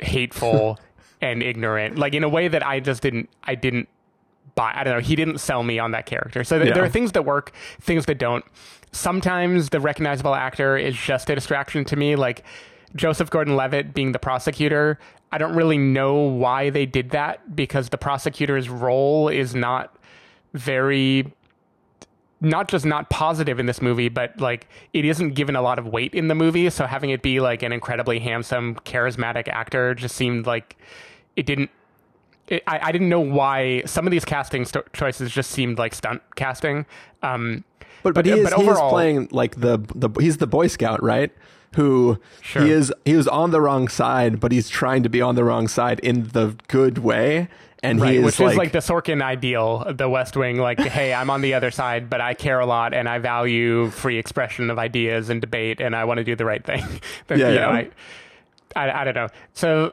hateful 0.00 0.78
and 1.20 1.42
ignorant, 1.42 1.98
like 1.98 2.14
in 2.14 2.24
a 2.24 2.28
way 2.28 2.48
that 2.48 2.66
I 2.66 2.80
just 2.80 3.02
didn't 3.02 3.28
I 3.44 3.54
didn't 3.54 3.88
buy. 4.58 4.72
I 4.74 4.82
don't 4.84 4.94
know. 4.94 5.00
He 5.00 5.14
didn't 5.16 5.38
sell 5.38 5.62
me 5.62 5.78
on 5.78 5.92
that 5.92 6.04
character. 6.06 6.42
So 6.44 6.58
th- 6.58 6.68
Yeah. 6.68 6.74
there 6.74 6.84
are 6.84 6.88
things 6.88 7.12
that 7.12 7.24
work, 7.24 7.52
things 7.80 8.06
that 8.06 8.18
don't. 8.18 8.44
Sometimes 8.92 9.68
the 9.68 9.80
recognizable 9.80 10.34
actor 10.34 10.76
is 10.76 10.96
just 10.96 11.30
a 11.30 11.34
distraction 11.34 11.84
to 11.86 11.96
me, 11.96 12.16
like 12.16 12.42
Joseph 12.96 13.30
Gordon-Levitt 13.30 13.94
being 13.94 14.12
the 14.12 14.18
prosecutor. 14.18 14.98
I 15.30 15.38
don't 15.38 15.54
really 15.54 15.78
know 15.78 16.14
why 16.16 16.70
they 16.70 16.86
did 16.86 17.10
that 17.10 17.54
because 17.54 17.90
the 17.90 17.98
prosecutor's 17.98 18.68
role 18.68 19.28
is 19.28 19.54
not 19.54 19.94
very 20.54 21.32
not 22.40 22.68
just 22.68 22.86
not 22.86 23.10
positive 23.10 23.58
in 23.58 23.66
this 23.66 23.82
movie, 23.82 24.08
but 24.08 24.40
like 24.40 24.68
it 24.92 25.04
isn't 25.04 25.30
given 25.34 25.56
a 25.56 25.60
lot 25.62 25.78
of 25.78 25.86
weight 25.88 26.14
in 26.14 26.28
the 26.28 26.34
movie. 26.36 26.70
So 26.70 26.86
having 26.86 27.10
it 27.10 27.20
be 27.20 27.40
like 27.40 27.62
an 27.64 27.72
incredibly 27.72 28.20
handsome, 28.20 28.76
charismatic 28.84 29.48
actor 29.48 29.94
just 29.94 30.14
seemed 30.14 30.46
like 30.46 30.76
it 31.36 31.46
didn't. 31.46 31.70
It, 32.48 32.62
I, 32.66 32.78
I 32.88 32.92
didn't 32.92 33.08
know 33.08 33.20
why 33.20 33.82
some 33.86 34.06
of 34.06 34.10
these 34.10 34.24
casting 34.24 34.66
choices 34.92 35.30
just 35.30 35.50
seemed 35.50 35.78
like 35.78 35.94
stunt 35.94 36.22
casting. 36.36 36.86
Um, 37.22 37.64
But 38.02 38.14
but, 38.14 38.26
he, 38.26 38.32
is, 38.32 38.48
but 38.50 38.58
he 38.58 38.62
is 38.62 38.68
overall, 38.68 38.90
playing 38.90 39.28
like 39.32 39.56
the 39.60 39.78
the 39.94 40.08
he's 40.20 40.38
the 40.38 40.46
Boy 40.46 40.66
Scout, 40.68 41.02
right? 41.02 41.30
Who 41.76 42.18
Sure. 42.40 42.62
he 42.62 42.70
is 42.70 42.92
he 43.04 43.14
was 43.14 43.28
on 43.28 43.50
the 43.50 43.60
wrong 43.60 43.88
side, 43.88 44.40
but 44.40 44.52
he's 44.52 44.68
trying 44.68 45.02
to 45.02 45.08
be 45.08 45.20
on 45.20 45.34
the 45.34 45.44
wrong 45.44 45.68
side 45.68 46.00
in 46.00 46.28
the 46.28 46.56
good 46.68 46.98
way. 46.98 47.48
And 47.80 48.00
right, 48.00 48.12
he 48.12 48.16
is 48.18 48.24
which 48.24 48.40
like, 48.40 48.52
is 48.52 48.58
like 48.58 48.72
the 48.72 48.78
Sorkin 48.78 49.22
ideal, 49.22 49.84
the 49.94 50.08
West 50.08 50.36
Wing. 50.36 50.56
Like, 50.58 50.80
hey, 50.98 51.12
I'm 51.14 51.30
on 51.30 51.42
the 51.42 51.54
other 51.54 51.70
side, 51.70 52.08
but 52.10 52.20
I 52.20 52.34
care 52.34 52.58
a 52.58 52.66
lot 52.66 52.92
and 52.94 53.08
I 53.08 53.18
value 53.18 53.90
free 53.90 54.18
expression 54.18 54.70
of 54.70 54.78
ideas 54.80 55.28
and 55.28 55.40
debate, 55.40 55.80
and 55.80 55.94
I 55.94 56.04
want 56.04 56.18
to 56.18 56.24
do 56.24 56.34
the 56.34 56.44
right 56.44 56.64
thing. 56.64 56.84
But, 57.28 57.38
Yeah, 57.38 57.48
you 57.48 57.54
yeah. 57.54 57.60
know, 57.60 57.70
I, 57.70 57.90
I, 58.74 59.00
I 59.00 59.04
don't 59.04 59.14
know. 59.14 59.28
So 59.52 59.86
uh, 59.86 59.90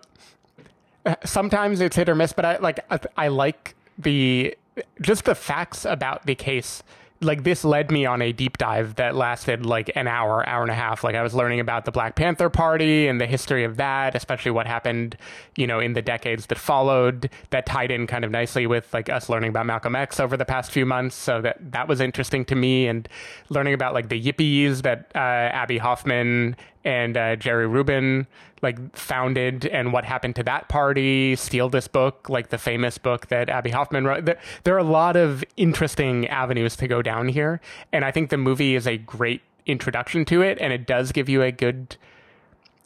sometimes 1.24 1.81
it's 1.81 1.95
hit 1.95 2.09
or 2.09 2.15
miss, 2.15 2.33
but 2.33 2.45
I 2.45 2.57
like 2.57 2.79
I, 2.89 3.00
I 3.17 3.27
like 3.27 3.75
the 3.97 4.55
just 5.01 5.25
the 5.25 5.35
facts 5.35 5.85
about 5.85 6.25
the 6.25 6.35
case. 6.35 6.83
Like 7.21 7.43
this 7.43 7.63
led 7.63 7.91
me 7.91 8.05
on 8.05 8.21
a 8.21 8.33
deep 8.33 8.57
dive 8.57 8.95
that 8.95 9.15
lasted 9.15 9.65
like 9.65 9.89
an 9.95 10.05
hour, 10.05 10.47
hour 10.47 10.62
and 10.62 10.69
a 10.69 10.75
half. 10.75 11.03
Like 11.03 11.15
I 11.15 11.24
was 11.24 11.33
learning 11.33 11.62
about 11.62 11.85
the 11.85 11.91
Black 11.91 12.15
Panther 12.15 12.50
Party 12.50 13.07
and 13.07 13.21
the 13.21 13.25
history 13.25 13.63
of 13.63 13.77
that, 13.77 14.15
especially 14.15 14.51
what 14.51 14.67
happened, 14.67 15.17
you 15.55 15.65
know, 15.65 15.79
in 15.79 15.93
the 15.93 16.01
decades 16.01 16.47
that 16.47 16.57
followed. 16.57 17.29
That 17.51 17.65
tied 17.65 17.89
in 17.89 18.05
kind 18.05 18.25
of 18.25 18.31
nicely 18.31 18.67
with 18.67 18.93
like 18.93 19.09
us 19.09 19.29
learning 19.29 19.51
about 19.51 19.65
Malcolm 19.65 19.95
X 19.95 20.19
over 20.19 20.35
the 20.35 20.45
past 20.45 20.71
few 20.71 20.85
months. 20.85 21.15
So 21.15 21.41
that 21.41 21.71
that 21.71 21.88
was 21.88 22.01
interesting 22.01 22.43
to 22.45 22.55
me, 22.55 22.88
and 22.88 23.07
learning 23.50 23.74
about 23.74 23.93
like 23.93 24.09
the 24.09 24.21
yippies 24.21 24.81
that 24.81 25.09
uh, 25.15 25.19
Abbie 25.19 25.77
Hoffman 25.77 26.57
and 26.86 27.18
uh, 27.18 27.36
Jerry 27.36 27.68
Rubin 27.68 28.27
like 28.62 28.96
founded 28.96 29.65
and 29.65 29.92
what 29.92 30.06
happened 30.06 30.36
to 30.38 30.44
that 30.44 30.70
party. 30.70 31.36
Steal 31.36 31.70
this 31.70 31.88
book, 31.88 32.30
like 32.30 32.50
the 32.50 32.58
famous 32.58 32.98
book 32.98 33.27
that 33.27 33.50
Abbie 33.50 33.72
Hoffman 33.72 34.06
wrote. 34.06 34.25
There, 34.25 34.39
there 34.63 34.75
are 34.75 34.80
a 34.80 34.84
lot 34.84 35.15
of 35.15 35.44
interesting 35.58 36.27
avenues 36.27 36.75
to 36.77 36.88
go 36.88 37.01
down 37.01 37.27
here, 37.27 37.60
and 37.92 38.06
I 38.06 38.12
think 38.12 38.30
the 38.30 38.38
movie 38.38 38.75
is 38.75 38.88
a 38.88 38.98
great 38.98 39.42
introduction 39.65 40.24
to 40.25 40.42
it, 40.42 40.58
and 40.62 40.72
it 40.72 40.86
does 40.86 41.12
give 41.12 41.27
you 41.27 41.42
a 41.42 41.51
good 41.51 41.98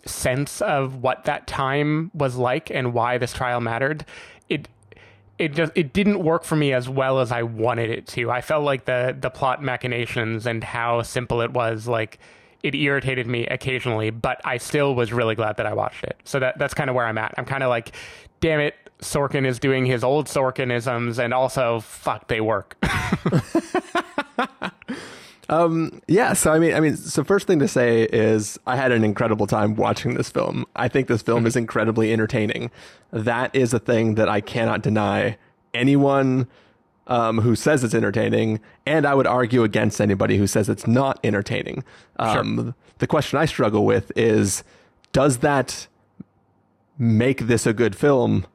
sense 0.05 0.61
of 0.61 1.03
what 1.03 1.25
that 1.25 1.45
time 1.45 2.09
was 2.13 2.35
like 2.37 2.71
and 2.71 2.93
why 2.93 3.17
this 3.17 3.33
trial 3.33 3.61
mattered. 3.61 4.05
It 4.47 4.67
it 5.37 5.53
just 5.53 5.71
it 5.75 5.93
didn't 5.93 6.23
work 6.23 6.43
for 6.43 6.55
me 6.55 6.73
as 6.73 6.89
well 6.89 7.19
as 7.19 7.31
I 7.31 7.43
wanted 7.43 7.89
it 7.89 8.07
to. 8.07 8.31
I 8.31 8.41
felt 8.41 8.63
like 8.63 8.85
the 8.85 9.15
the 9.19 9.29
plot 9.29 9.61
machinations 9.61 10.45
and 10.45 10.63
how 10.63 11.01
simple 11.01 11.41
it 11.41 11.51
was 11.51 11.87
like 11.87 12.19
it 12.63 12.75
irritated 12.75 13.27
me 13.27 13.45
occasionally, 13.47 14.09
but 14.09 14.41
I 14.45 14.57
still 14.57 14.95
was 14.95 15.13
really 15.13 15.35
glad 15.35 15.57
that 15.57 15.65
I 15.65 15.73
watched 15.73 16.03
it. 16.03 16.17
So 16.23 16.39
that 16.39 16.57
that's 16.57 16.73
kind 16.73 16.89
of 16.89 16.95
where 16.95 17.05
I'm 17.05 17.17
at. 17.17 17.33
I'm 17.37 17.45
kind 17.45 17.63
of 17.63 17.69
like, 17.69 17.95
damn 18.39 18.59
it, 18.59 18.75
Sorkin 19.01 19.45
is 19.45 19.59
doing 19.59 19.85
his 19.85 20.03
old 20.03 20.27
Sorkinisms, 20.27 21.23
and 21.23 21.33
also 21.33 21.79
fuck, 21.79 22.27
they 22.27 22.41
work. 22.41 22.77
Um, 25.49 26.01
yeah, 26.07 26.33
so 26.33 26.51
I 26.51 26.59
mean, 26.59 26.75
I 26.75 26.79
mean, 26.79 26.95
so 26.95 27.23
first 27.23 27.47
thing 27.47 27.57
to 27.59 27.67
say 27.67 28.03
is 28.03 28.59
I 28.67 28.75
had 28.75 28.91
an 28.91 29.03
incredible 29.03 29.47
time 29.47 29.75
watching 29.75 30.13
this 30.13 30.29
film. 30.29 30.65
I 30.75 30.87
think 30.87 31.07
this 31.07 31.23
film 31.23 31.47
is 31.47 31.55
incredibly 31.55 32.13
entertaining. 32.13 32.69
That 33.11 33.53
is 33.55 33.73
a 33.73 33.79
thing 33.79 34.15
that 34.15 34.29
I 34.29 34.41
cannot 34.41 34.83
deny. 34.83 35.37
Anyone 35.73 36.47
um, 37.09 37.39
who 37.39 37.55
says 37.55 37.83
it's 37.83 37.93
entertaining, 37.93 38.61
and 38.85 39.05
I 39.05 39.13
would 39.15 39.27
argue 39.27 39.63
against 39.63 39.99
anybody 39.99 40.37
who 40.37 40.47
says 40.47 40.69
it's 40.69 40.87
not 40.87 41.19
entertaining. 41.23 41.83
Um, 42.17 42.75
The 42.99 43.07
question 43.07 43.37
I 43.39 43.45
struggle 43.45 43.85
with 43.85 44.11
is, 44.15 44.63
does 45.11 45.39
that 45.39 45.87
make 46.97 47.47
this 47.47 47.65
a 47.65 47.73
good 47.73 47.95
film? 47.95 48.45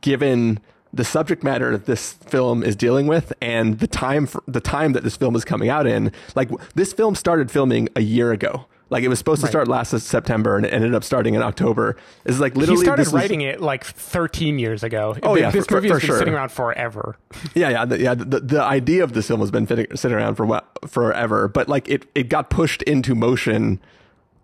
given 0.00 0.60
the 0.92 1.04
subject 1.04 1.42
matter 1.42 1.72
that 1.72 1.86
this 1.86 2.12
film 2.12 2.62
is 2.62 2.76
dealing 2.76 3.06
with 3.06 3.32
and 3.42 3.80
the 3.80 3.86
time 3.86 4.26
for, 4.26 4.42
the 4.46 4.60
time 4.60 4.92
that 4.92 5.02
this 5.02 5.16
film 5.16 5.34
is 5.34 5.44
coming 5.44 5.68
out 5.68 5.86
in 5.86 6.12
like 6.34 6.48
this 6.74 6.92
film 6.92 7.14
started 7.14 7.50
filming 7.50 7.88
a 7.96 8.00
year 8.00 8.32
ago 8.32 8.66
like 8.90 9.02
it 9.02 9.08
was 9.08 9.18
supposed 9.18 9.40
to 9.40 9.46
Right. 9.46 9.50
start 9.50 9.68
last 9.68 9.98
September 9.98 10.56
and 10.56 10.66
it 10.66 10.72
ended 10.72 10.94
up 10.94 11.02
starting 11.04 11.34
in 11.34 11.42
October 11.42 11.96
it's 12.24 12.38
like 12.38 12.54
literally 12.54 12.80
he 12.80 12.84
started 12.84 13.00
this 13.06 13.12
was- 13.12 13.22
writing 13.22 13.40
it 13.40 13.60
like 13.60 13.84
13 13.84 14.58
years 14.58 14.82
ago. 14.82 15.16
Oh, 15.22 15.34
Th- 15.34 15.42
yeah, 15.44 15.50
this 15.50 15.66
for- 15.66 15.74
movie 15.76 15.88
for 15.88 15.94
has 15.94 16.02
been 16.02 16.06
sure. 16.08 16.18
sitting 16.18 16.34
around 16.34 16.52
forever. 16.52 17.16
yeah, 17.54 17.70
yeah, 17.70 17.84
the, 17.84 17.98
yeah. 18.00 18.14
The, 18.14 18.40
the 18.40 18.62
idea 18.62 19.02
of 19.02 19.12
this 19.14 19.26
film 19.28 19.40
has 19.40 19.50
been 19.50 19.66
fitting, 19.66 19.86
sitting 19.96 20.16
around 20.16 20.34
for 20.36 20.60
forever, 20.86 21.48
but 21.48 21.68
like 21.68 21.88
it, 21.88 22.06
it 22.14 22.28
got 22.28 22.50
pushed 22.50 22.82
into 22.82 23.14
motion 23.14 23.80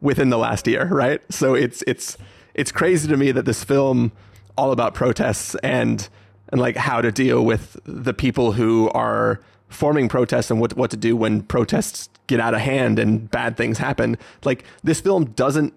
within 0.01 0.31
the 0.31 0.39
last 0.39 0.67
year, 0.67 0.87
right? 0.87 1.21
So 1.31 1.55
it's 1.55 1.85
it's 1.87 2.17
it's 2.55 2.73
crazy 2.73 3.07
to 3.09 3.17
me 3.17 3.33
that 3.33 3.45
this 3.45 3.63
film, 3.63 4.13
all 4.57 4.73
about 4.73 4.95
protests 4.95 5.55
and 5.63 6.09
and 6.49 6.61
like 6.61 6.77
how 6.77 7.01
to 7.01 7.13
deal 7.13 7.45
with 7.45 7.77
the 7.85 8.15
people 8.15 8.53
who 8.53 8.89
are 8.91 9.41
forming 9.69 10.09
protests 10.09 10.51
and 10.51 10.61
what 10.61 10.75
what 10.77 10.91
to 10.91 10.97
do 10.97 11.15
when 11.17 11.43
protests 11.43 12.09
get 12.31 12.41
out 12.41 12.55
of 12.55 12.61
hand 12.61 12.99
and 12.99 13.31
bad 13.31 13.57
things 13.57 13.79
happen. 13.79 14.17
Like 14.45 14.65
this 14.83 15.01
film 15.01 15.27
doesn't. 15.33 15.75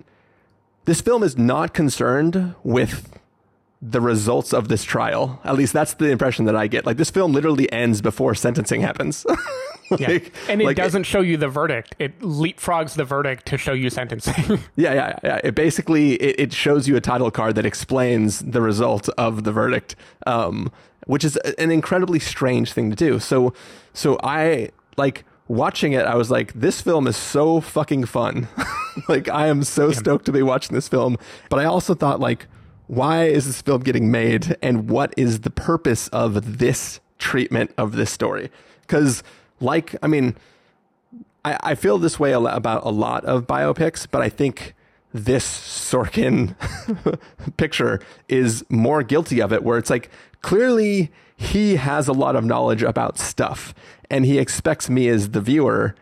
This 0.85 1.01
film 1.01 1.23
is 1.23 1.37
not 1.37 1.73
concerned 1.73 2.55
with 2.63 3.17
the 3.81 3.99
results 3.99 4.53
of 4.53 4.67
this 4.69 4.83
trial. 4.83 5.41
At 5.43 5.55
least 5.55 5.73
that's 5.73 5.93
the 5.95 6.09
impression 6.09 6.45
that 6.45 6.55
I 6.55 6.67
get. 6.67 6.85
Like 6.85 6.97
this 6.97 7.09
film 7.09 7.33
literally 7.33 7.71
ends 7.71 8.01
before 8.01 8.35
sentencing 8.35 8.81
happens. 8.81 9.25
Yeah. 9.99 10.19
And 10.49 10.59
it 10.59 10.65
like, 10.65 10.77
doesn't 10.77 11.03
show 11.03 11.21
you 11.21 11.37
the 11.37 11.49
verdict. 11.49 11.93
It 11.99 12.19
leapfrogs 12.21 12.95
the 12.95 13.03
verdict 13.03 13.45
to 13.47 13.57
show 13.59 13.73
you 13.73 13.91
sentencing. 13.91 14.59
Yeah, 14.75 14.93
yeah, 14.93 15.19
yeah. 15.23 15.41
It 15.43 15.53
basically 15.53 16.13
it, 16.13 16.39
it 16.39 16.53
shows 16.53 16.87
you 16.87 16.95
a 16.95 17.01
title 17.01 17.29
card 17.29 17.53
that 17.55 17.65
explains 17.65 18.39
the 18.39 18.61
result 18.61 19.07
of 19.17 19.43
the 19.43 19.51
verdict, 19.51 19.95
um, 20.25 20.71
which 21.05 21.23
is 21.23 21.35
an 21.35 21.69
incredibly 21.69 22.17
strange 22.17 22.73
thing 22.73 22.89
to 22.89 22.95
do. 22.95 23.19
So, 23.19 23.53
so 23.93 24.17
I 24.23 24.69
like 24.97 25.25
watching 25.47 25.93
it. 25.93 26.05
I 26.05 26.15
was 26.15 26.31
like, 26.31 26.53
this 26.53 26.81
film 26.81 27.07
is 27.07 27.17
so 27.17 27.61
fucking 27.61 28.05
fun. 28.05 28.47
like, 29.07 29.29
I 29.29 29.47
am 29.47 29.63
so 29.63 29.91
stoked 29.91 30.25
to 30.25 30.31
be 30.31 30.41
watching 30.41 30.75
this 30.75 30.87
film. 30.87 31.17
But 31.49 31.59
I 31.59 31.65
also 31.65 31.93
thought, 31.93 32.19
like, 32.19 32.47
why 32.87 33.25
is 33.25 33.45
this 33.45 33.61
film 33.61 33.81
getting 33.81 34.11
made, 34.11 34.55
and 34.61 34.89
what 34.89 35.13
is 35.17 35.41
the 35.41 35.49
purpose 35.49 36.07
of 36.09 36.57
this 36.59 36.99
treatment 37.17 37.73
of 37.77 37.93
this 37.93 38.11
story? 38.11 38.51
Because, 38.81 39.23
like, 39.59 39.95
I 40.01 40.07
mean. 40.07 40.35
I, 41.45 41.57
I 41.61 41.75
feel 41.75 41.97
this 41.97 42.17
way 42.21 42.31
about 42.31 42.85
a 42.85 42.89
lot 42.89 43.25
of 43.25 43.45
biopics, 43.45 44.07
but 44.09 44.21
I 44.21 44.29
think 44.29 44.73
this 45.13 45.45
Sorkin 45.45 46.55
picture 47.57 47.99
is 48.27 48.65
more 48.69 49.03
guilty 49.03 49.41
of 49.41 49.53
it, 49.53 49.63
where 49.63 49.77
it's 49.77 49.89
like 49.89 50.09
clearly 50.41 51.11
he 51.35 51.75
has 51.75 52.07
a 52.07 52.13
lot 52.13 52.35
of 52.35 52.43
knowledge 52.43 52.83
about 52.83 53.19
stuff, 53.19 53.73
and 54.09 54.25
he 54.25 54.39
expects 54.39 54.89
me 54.89 55.07
as 55.07 55.29
the 55.29 55.41
viewer 55.41 55.95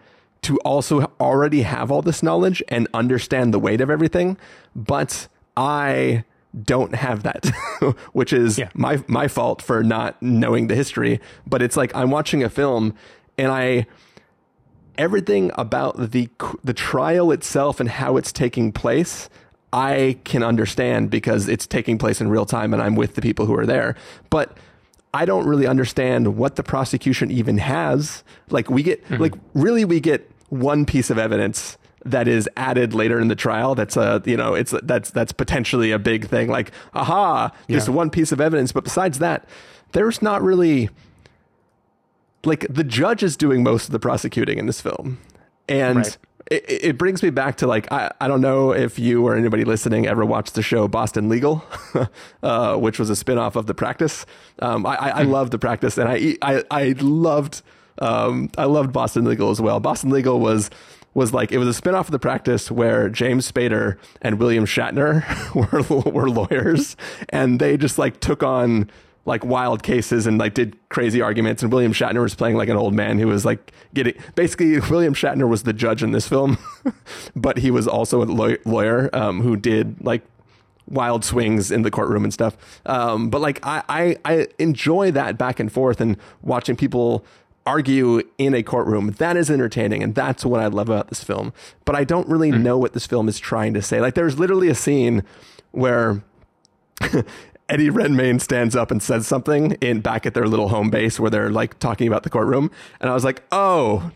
to 0.43 0.57
also 0.59 1.11
already 1.19 1.61
have 1.61 1.91
all 1.91 2.01
this 2.01 2.23
knowledge 2.23 2.63
and 2.67 2.87
understand 2.93 3.53
the 3.53 3.59
weight 3.59 3.81
of 3.81 3.89
everything, 3.89 4.37
but 4.75 5.27
I 5.55 6.23
don't 6.63 6.95
have 6.95 7.23
that, 7.23 7.45
which 8.13 8.33
is 8.33 8.59
my 8.73 9.03
my 9.07 9.27
fault 9.27 9.61
for 9.61 9.83
not 9.83 10.21
knowing 10.21 10.67
the 10.67 10.75
history. 10.75 11.19
But 11.45 11.61
it's 11.61 11.77
like 11.77 11.95
I'm 11.95 12.11
watching 12.11 12.43
a 12.43 12.49
film 12.49 12.95
and 13.37 13.51
I 13.51 13.85
everything 14.98 15.51
about 15.55 16.12
the 16.12 16.29
the 16.63 16.74
trial 16.74 17.31
itself 17.31 17.79
and 17.79 17.89
how 17.89 18.17
it's 18.17 18.31
taking 18.31 18.71
place 18.71 19.29
I 19.74 20.17
can 20.24 20.43
understand 20.43 21.10
because 21.10 21.48
it's 21.48 21.65
taking 21.65 21.98
place 21.98 22.19
in 22.19 22.29
real 22.29 22.45
time 22.45 22.74
and 22.74 22.81
I'm 22.81 22.95
with 22.95 23.15
the 23.15 23.21
people 23.21 23.45
who 23.45 23.57
are 23.57 23.65
there. 23.65 23.95
But 24.29 24.57
I 25.13 25.25
don't 25.25 25.45
really 25.45 25.67
understand 25.67 26.36
what 26.38 26.55
the 26.55 26.63
prosecution 26.63 27.31
even 27.31 27.57
has. 27.57 28.24
Like 28.50 28.69
we 28.69 28.83
get 28.83 29.03
mm-hmm. 29.05 29.21
like 29.21 29.33
really 29.53 29.86
we 29.86 30.00
get 30.00 30.29
one 30.50 30.86
piece 30.86 31.10
of 31.10 31.17
evidence 31.17 31.77
that 32.03 32.27
is 32.27 32.50
added 32.57 32.93
later 32.93 33.19
in 33.19 33.27
the 33.27 33.36
trial 33.36 33.75
that's 33.75 33.95
a 33.95 34.24
you 34.25 34.36
know 34.36 34.55
it's 34.55 34.74
that's 34.81 35.12
that's 35.12 35.31
potentially 35.31 35.91
a 35.91 36.00
big 36.00 36.27
thing 36.27 36.50
like 36.50 36.71
aha 36.95 37.51
just 37.69 37.88
yeah. 37.88 37.93
one 37.93 38.10
piece 38.10 38.31
of 38.31 38.41
evidence 38.41 38.71
but 38.71 38.83
besides 38.83 39.19
that 39.19 39.48
there's 39.91 40.19
not 40.19 40.41
really 40.41 40.89
like 42.45 42.65
the 42.69 42.83
judge 42.83 43.24
is 43.24 43.38
doing 43.38 43.63
most 43.63 43.86
of 43.86 43.91
the 43.91 44.00
prosecuting 44.00 44.57
in 44.57 44.65
this 44.65 44.81
film 44.81 45.19
and 45.69 45.98
right. 45.98 46.17
it, 46.50 46.65
it, 46.67 46.98
brings 46.98 47.21
me 47.21 47.29
back 47.29 47.57
to 47.57 47.67
like 47.67 47.91
I, 47.91 48.12
I 48.19 48.27
don't 48.27 48.41
know 48.41 48.74
if 48.74 48.98
you 48.98 49.25
or 49.25 49.36
anybody 49.36 49.63
listening 49.63 50.07
ever 50.07 50.25
watched 50.25 50.55
the 50.55 50.63
show 50.63 50.88
boston 50.88 51.29
legal 51.29 51.63
uh, 52.43 52.75
which 52.77 53.00
was 53.00 53.10
a 53.10 53.15
spin-off 53.15 53.55
of 53.55 53.67
the 53.67 53.74
practice 53.74 54.25
um, 54.60 54.86
I, 54.86 54.95
I, 54.95 55.19
I 55.19 55.24
hmm. 55.24 55.31
love 55.31 55.51
the 55.51 55.60
practice 55.60 55.98
and 55.98 56.10
I, 56.10 56.36
I, 56.41 56.63
I 56.71 56.95
loved 57.00 57.62
um, 58.01 58.50
I 58.57 58.65
loved 58.65 58.91
Boston 58.91 59.25
Legal 59.25 59.51
as 59.51 59.62
well. 59.62 59.79
Boston 59.79 60.10
Legal 60.10 60.39
was 60.39 60.69
was 61.13 61.33
like 61.33 61.51
it 61.51 61.57
was 61.57 61.77
a 61.77 61.81
spinoff 61.81 62.05
of 62.05 62.12
the 62.12 62.19
practice 62.19 62.71
where 62.71 63.10
James 63.10 63.50
Spader 63.50 63.98
and 64.21 64.39
William 64.39 64.65
Shatner 64.65 65.24
were 66.05 66.12
were 66.12 66.29
lawyers 66.29 66.95
and 67.29 67.60
they 67.60 67.77
just 67.77 67.98
like 67.98 68.19
took 68.19 68.43
on 68.43 68.89
like 69.25 69.45
wild 69.45 69.83
cases 69.83 70.25
and 70.25 70.37
like 70.37 70.53
did 70.53 70.77
crazy 70.89 71.21
arguments 71.21 71.61
and 71.61 71.71
William 71.71 71.93
Shatner 71.93 72.21
was 72.21 72.33
playing 72.33 72.55
like 72.55 72.69
an 72.69 72.77
old 72.77 72.93
man 72.93 73.19
who 73.19 73.27
was 73.27 73.45
like 73.45 73.71
getting 73.93 74.13
basically 74.35 74.79
William 74.89 75.13
Shatner 75.13 75.47
was 75.47 75.63
the 75.63 75.73
judge 75.73 76.01
in 76.01 76.11
this 76.11 76.27
film 76.27 76.57
but 77.35 77.57
he 77.59 77.71
was 77.71 77.87
also 77.87 78.23
a 78.23 78.25
lawyer 78.65 79.09
um, 79.13 79.41
who 79.41 79.55
did 79.55 80.03
like 80.03 80.23
wild 80.87 81.23
swings 81.23 81.71
in 81.71 81.83
the 81.83 81.91
courtroom 81.91 82.23
and 82.23 82.33
stuff 82.33 82.57
um, 82.85 83.29
but 83.29 83.41
like 83.41 83.59
I, 83.63 83.83
I 83.87 84.17
I 84.25 84.47
enjoy 84.57 85.11
that 85.11 85.37
back 85.37 85.59
and 85.59 85.71
forth 85.71 86.01
and 86.01 86.17
watching 86.41 86.75
people 86.75 87.23
argue 87.65 88.23
in 88.37 88.53
a 88.55 88.63
courtroom. 88.63 89.11
That 89.11 89.37
is 89.37 89.51
entertaining, 89.51 90.01
and 90.01 90.15
that's 90.15 90.43
what 90.45 90.59
I 90.59 90.67
love 90.67 90.89
about 90.89 91.09
this 91.09 91.23
film. 91.23 91.53
But 91.85 91.95
I 91.95 92.03
don't 92.03 92.27
really 92.27 92.51
mm. 92.51 92.61
know 92.61 92.77
what 92.77 92.93
this 92.93 93.05
film 93.05 93.29
is 93.29 93.39
trying 93.39 93.73
to 93.75 93.81
say. 93.81 94.01
Like, 94.01 94.15
there's 94.15 94.39
literally 94.39 94.67
a 94.69 94.75
scene 94.75 95.23
where 95.71 96.23
Eddie 97.71 97.89
Redmayne 97.89 98.37
stands 98.39 98.75
up 98.75 98.91
and 98.91 99.01
says 99.01 99.25
something 99.25 99.71
in 99.79 100.01
back 100.01 100.25
at 100.25 100.33
their 100.33 100.45
little 100.45 100.67
home 100.67 100.89
base 100.89 101.21
where 101.21 101.31
they're 101.31 101.49
like 101.49 101.79
talking 101.79 102.05
about 102.05 102.23
the 102.23 102.29
courtroom, 102.29 102.69
and 102.99 103.09
I 103.09 103.13
was 103.13 103.23
like, 103.23 103.43
oh, 103.53 104.11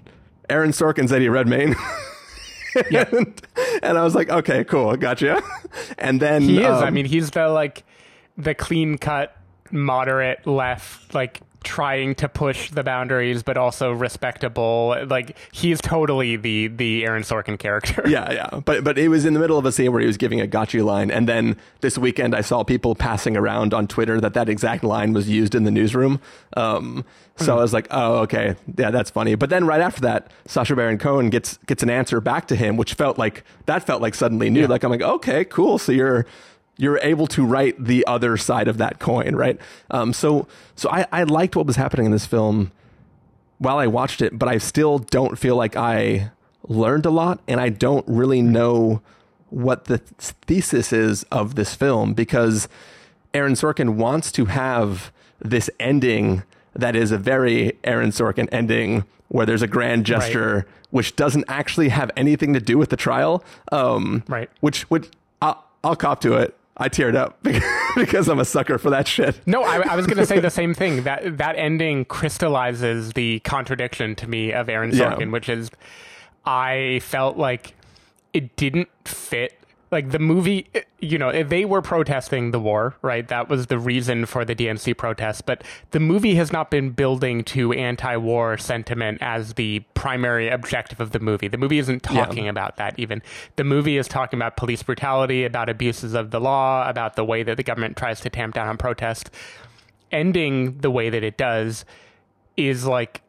Aaron 0.50 0.72
Sorkin's 0.72 1.14
Eddie 1.14 1.30
Redmayne. 1.30 1.74
and, 2.94 3.42
and, 3.82 3.98
I 3.98 4.04
was 4.04 4.14
like, 4.14 4.30
okay, 4.30 4.66
cool, 4.66 4.96
gotcha. 4.98 5.42
And 5.98 6.22
then 6.22 6.42
he 6.42 6.60
is. 6.60 6.66
Um, 6.66 6.84
I 6.84 6.90
mean, 6.90 7.06
he's 7.06 7.32
the 7.32 7.50
like 7.50 7.84
the 8.38 8.54
clean 8.54 8.98
cut 8.98 9.36
moderate 9.72 10.46
left 10.48 11.14
like 11.14 11.42
trying 11.76 12.16
to 12.16 12.30
push 12.30 12.72
the 12.72 12.84
boundaries 12.84 13.44
but 13.44 13.58
also 13.58 13.92
respectable. 13.92 14.96
Like 15.08 15.36
he's 15.52 15.82
totally 15.82 16.38
the 16.38 16.68
the 16.70 17.06
aaron 17.06 17.24
sorkin 17.24 17.60
character. 17.60 18.04
Yeah 18.16 18.32
yeah. 18.32 18.62
But 18.64 18.86
but 18.86 18.98
it 18.98 19.10
was 19.10 19.26
in 19.26 19.34
the 19.34 19.42
middle 19.42 19.58
of 19.58 19.66
a 19.66 19.74
scene 19.74 19.92
where 19.92 20.00
he 20.00 20.08
was 20.08 20.16
giving 20.16 20.40
a 20.40 20.48
gotcha 20.48 20.82
line 20.86 21.12
and 21.12 21.28
then 21.28 21.58
this 21.82 21.98
weekend 21.98 22.34
i 22.34 22.40
saw 22.40 22.64
people 22.64 22.96
passing 22.96 23.36
around 23.36 23.74
on 23.74 23.88
twitter 23.88 24.22
that 24.22 24.34
that 24.36 24.48
exact 24.48 24.84
line 24.86 25.12
was 25.12 25.28
used 25.28 25.54
in 25.54 25.66
the 25.66 25.72
newsroom. 25.72 26.22
Um, 26.56 27.04
so 27.36 27.54
mm. 27.54 27.58
i 27.58 27.62
was 27.62 27.74
like 27.74 27.88
oh 27.92 28.20
okay. 28.20 28.56
Yeah 28.78 28.92
that's 28.92 29.10
funny. 29.10 29.36
But 29.36 29.50
then 29.50 29.66
right 29.66 29.82
after 29.82 30.00
that 30.02 30.32
sacha 30.46 30.76
baron 30.78 30.98
cohen 30.98 31.30
gets 31.30 31.58
gets 31.66 31.84
an 31.84 31.90
answer 31.90 32.22
back 32.22 32.48
to 32.48 32.56
him 32.56 32.78
which 32.78 32.94
felt 32.94 33.18
like 33.18 33.44
that 33.66 33.86
felt 33.86 34.02
like 34.02 34.16
suddenly 34.16 34.50
new. 34.50 34.62
Yeah. 34.62 34.68
like 34.68 34.84
i'm 34.86 34.92
like 34.92 35.02
okay 35.02 35.44
cool. 35.44 35.78
So 35.78 35.92
you're 35.92 36.26
you're 36.78 37.00
able 37.00 37.28
to 37.28 37.46
write 37.46 37.84
the 37.84 38.06
other 38.06 38.38
side 38.38 38.68
of 38.68 38.78
that 38.78 39.00
coin, 39.00 39.36
right? 39.36 39.60
Um, 39.92 40.14
so 40.14 40.48
so 40.76 40.90
I, 40.90 41.06
I 41.12 41.24
liked 41.24 41.56
what 41.56 41.66
was 41.66 41.76
happening 41.76 42.06
in 42.06 42.12
this 42.12 42.26
film 42.26 42.72
while 43.58 43.78
I 43.78 43.88
watched 43.88 44.22
it, 44.22 44.38
but 44.38 44.50
I 44.50 44.58
still 44.58 45.00
don't 45.00 45.38
feel 45.38 45.56
like 45.56 45.76
I 45.76 46.32
learned 46.68 47.06
a 47.06 47.10
lot, 47.10 47.40
and 47.48 47.60
I 47.60 47.70
don't 47.70 48.06
really 48.08 48.42
know 48.42 49.02
what 49.50 49.86
the 49.86 50.00
thesis 50.00 50.92
is 50.92 51.24
of 51.32 51.56
this 51.56 51.76
film 51.76 52.14
because 52.14 52.68
Aaron 53.34 53.54
Sorkin 53.54 53.96
wants 53.96 54.32
to 54.34 54.46
have 54.46 55.12
this 55.40 55.70
ending 55.80 56.44
that 56.74 56.96
is 56.96 57.12
a 57.12 57.18
very 57.18 57.78
Aaron 57.84 58.10
Sorkin 58.10 58.50
ending 58.52 59.06
where 59.30 59.46
there's 59.46 59.62
a 59.62 59.68
grand 59.68 60.06
gesture 60.06 60.56
right. 60.56 60.66
which 60.92 61.16
doesn't 61.16 61.46
actually 61.48 61.90
have 61.90 62.12
anything 62.18 62.54
to 62.54 62.60
do 62.60 62.78
with 62.78 62.90
the 62.90 62.98
trial. 62.98 63.44
Um, 63.72 64.24
right. 64.28 64.50
Which 64.60 64.90
would 64.90 65.08
I'll, 65.42 65.64
I'll 65.84 65.96
cop 65.96 66.22
to 66.22 66.34
it. 66.34 66.56
I 66.78 66.90
teared 66.90 67.16
up 67.16 67.42
because 67.96 68.28
I'm 68.28 68.40
a 68.40 68.46
sucker 68.46 68.78
for 68.78 68.90
that 68.90 69.08
shit. 69.08 69.40
No, 69.46 69.64
I, 69.64 69.94
I 69.94 69.96
was 69.96 70.08
going 70.08 70.18
to 70.18 70.26
say 70.26 70.40
the 70.40 70.50
same 70.52 70.74
thing. 70.74 71.04
That 71.04 71.38
that 71.38 71.56
ending 71.58 72.06
crystallizes 72.06 73.14
the 73.14 73.40
contradiction 73.40 74.16
to 74.16 74.28
me 74.28 74.52
of 74.52 74.68
Aaron 74.68 74.92
Sorkin, 74.92 75.20
yeah. 75.20 75.32
which 75.32 75.48
is 75.50 75.72
I 76.46 77.00
felt 77.02 77.38
like 77.38 77.74
it 78.34 78.56
didn't 78.58 78.90
fit 79.06 79.58
like 79.92 80.12
the 80.12 80.20
movie 80.20 80.68
you 81.00 81.18
know 81.18 81.44
they 81.44 81.66
were 81.66 81.82
protesting 81.82 82.52
the 82.52 82.60
war 82.60 82.96
right? 83.02 83.28
That 83.28 83.50
was 83.50 83.68
the 83.68 83.80
reason 83.80 84.26
for 84.26 84.44
the 84.44 84.56
dnc 84.56 84.98
protests. 84.98 85.42
But 85.42 85.64
the 85.92 86.00
movie 86.00 86.36
has 86.36 86.52
not 86.52 86.72
been 86.72 86.92
building 86.92 87.44
to 87.46 87.74
anti-war 87.74 88.58
sentiment 88.58 89.20
as 89.22 89.54
the 89.54 89.80
primary 89.94 90.50
objective 90.50 91.00
of 91.00 91.12
the 91.12 91.20
movie. 91.20 91.48
The 91.48 91.58
movie 91.58 91.80
isn't 91.80 92.04
talking 92.04 92.46
yeah. 92.46 92.52
about 92.52 92.78
that 92.78 92.98
even. 92.98 93.22
The 93.56 93.64
movie 93.64 93.98
is 93.98 94.08
talking 94.08 94.38
about 94.38 94.58
police 94.58 94.84
brutality 94.84 95.44
about 95.44 95.70
abuses 95.70 96.14
of 96.14 96.32
the 96.32 96.40
law 96.40 96.88
about 96.90 97.16
the 97.16 97.26
way 97.26 97.44
that 97.44 97.58
the 97.58 97.64
government 97.64 97.98
tries 97.98 98.20
to 98.22 98.30
tamp 98.30 98.56
down 98.56 98.68
on 98.68 98.78
protest. 98.78 99.30
Ending 100.12 100.80
the 100.80 100.92
way 100.92 101.10
that 101.10 101.24
it 101.24 101.38
does 101.38 101.86
is 102.58 102.86
like 102.86 103.22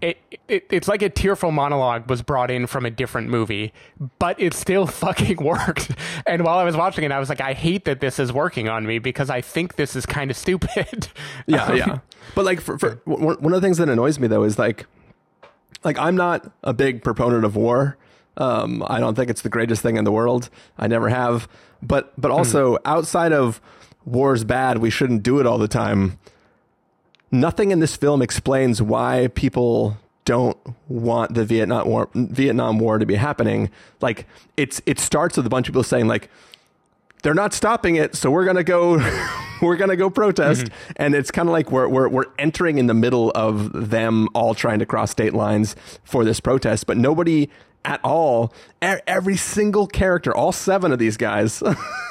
it, 0.00 0.18
it, 0.46 0.66
it's 0.70 0.88
like 0.88 1.02
a 1.02 1.08
tearful 1.08 1.50
monologue 1.50 2.08
was 2.08 2.22
brought 2.22 2.50
in 2.50 2.66
from 2.66 2.86
a 2.86 2.90
different 2.90 3.28
movie, 3.28 3.72
but 4.18 4.40
it 4.40 4.54
still 4.54 4.86
fucking 4.86 5.38
worked. 5.38 5.90
And 6.26 6.44
while 6.44 6.58
I 6.58 6.64
was 6.64 6.76
watching 6.76 7.04
it, 7.04 7.12
I 7.12 7.18
was 7.18 7.28
like, 7.28 7.40
I 7.40 7.52
hate 7.52 7.84
that 7.84 8.00
this 8.00 8.18
is 8.18 8.32
working 8.32 8.68
on 8.68 8.86
me 8.86 8.98
because 8.98 9.30
I 9.30 9.40
think 9.40 9.76
this 9.76 9.96
is 9.96 10.06
kind 10.06 10.30
of 10.30 10.36
stupid. 10.36 11.08
yeah, 11.46 11.64
um, 11.64 11.76
yeah. 11.76 11.98
But 12.34 12.44
like, 12.44 12.60
for, 12.60 12.78
for 12.78 13.00
one 13.04 13.52
of 13.52 13.60
the 13.60 13.60
things 13.60 13.78
that 13.78 13.88
annoys 13.88 14.18
me 14.18 14.28
though 14.28 14.44
is 14.44 14.58
like, 14.58 14.86
like 15.84 15.98
I'm 15.98 16.16
not 16.16 16.50
a 16.62 16.72
big 16.72 17.02
proponent 17.02 17.44
of 17.44 17.56
war. 17.56 17.96
Um, 18.36 18.84
I 18.86 19.00
don't 19.00 19.16
think 19.16 19.30
it's 19.30 19.42
the 19.42 19.48
greatest 19.48 19.82
thing 19.82 19.96
in 19.96 20.04
the 20.04 20.12
world. 20.12 20.48
I 20.78 20.86
never 20.86 21.08
have. 21.08 21.48
But 21.82 22.12
but 22.20 22.30
hmm. 22.30 22.36
also 22.36 22.78
outside 22.84 23.32
of 23.32 23.60
war's 24.04 24.44
bad, 24.44 24.78
we 24.78 24.90
shouldn't 24.90 25.22
do 25.22 25.40
it 25.40 25.46
all 25.46 25.58
the 25.58 25.68
time 25.68 26.18
nothing 27.30 27.70
in 27.70 27.80
this 27.80 27.96
film 27.96 28.22
explains 28.22 28.80
why 28.80 29.28
people 29.34 29.96
don't 30.24 30.58
want 30.88 31.32
the 31.34 31.44
Vietnam 31.44 31.88
War, 31.88 32.10
Vietnam 32.14 32.78
War 32.78 32.98
to 32.98 33.06
be 33.06 33.14
happening. 33.14 33.70
Like 34.00 34.26
it's 34.56 34.82
it 34.84 34.98
starts 34.98 35.36
with 35.36 35.46
a 35.46 35.48
bunch 35.48 35.68
of 35.68 35.72
people 35.72 35.82
saying 35.82 36.06
like 36.06 36.28
they're 37.22 37.34
not 37.34 37.54
stopping 37.54 37.96
it, 37.96 38.14
so 38.14 38.30
we're 38.30 38.44
gonna 38.44 38.62
go 38.62 38.98
we're 39.62 39.76
gonna 39.76 39.96
go 39.96 40.10
protest. 40.10 40.66
Mm-hmm. 40.66 40.92
And 40.96 41.14
it's 41.14 41.30
kind 41.30 41.48
of 41.48 41.54
like 41.54 41.70
we're 41.70 41.88
we're 41.88 42.08
we're 42.08 42.26
entering 42.38 42.78
in 42.78 42.86
the 42.88 42.94
middle 42.94 43.32
of 43.34 43.90
them 43.90 44.28
all 44.34 44.54
trying 44.54 44.80
to 44.80 44.86
cross 44.86 45.10
state 45.10 45.32
lines 45.32 45.74
for 46.04 46.24
this 46.24 46.40
protest, 46.40 46.86
but 46.86 46.96
nobody 46.96 47.48
at 47.84 48.00
all. 48.04 48.52
Every 48.80 49.36
single 49.36 49.86
character, 49.86 50.34
all 50.34 50.52
seven 50.52 50.92
of 50.92 50.98
these 50.98 51.16
guys 51.16 51.62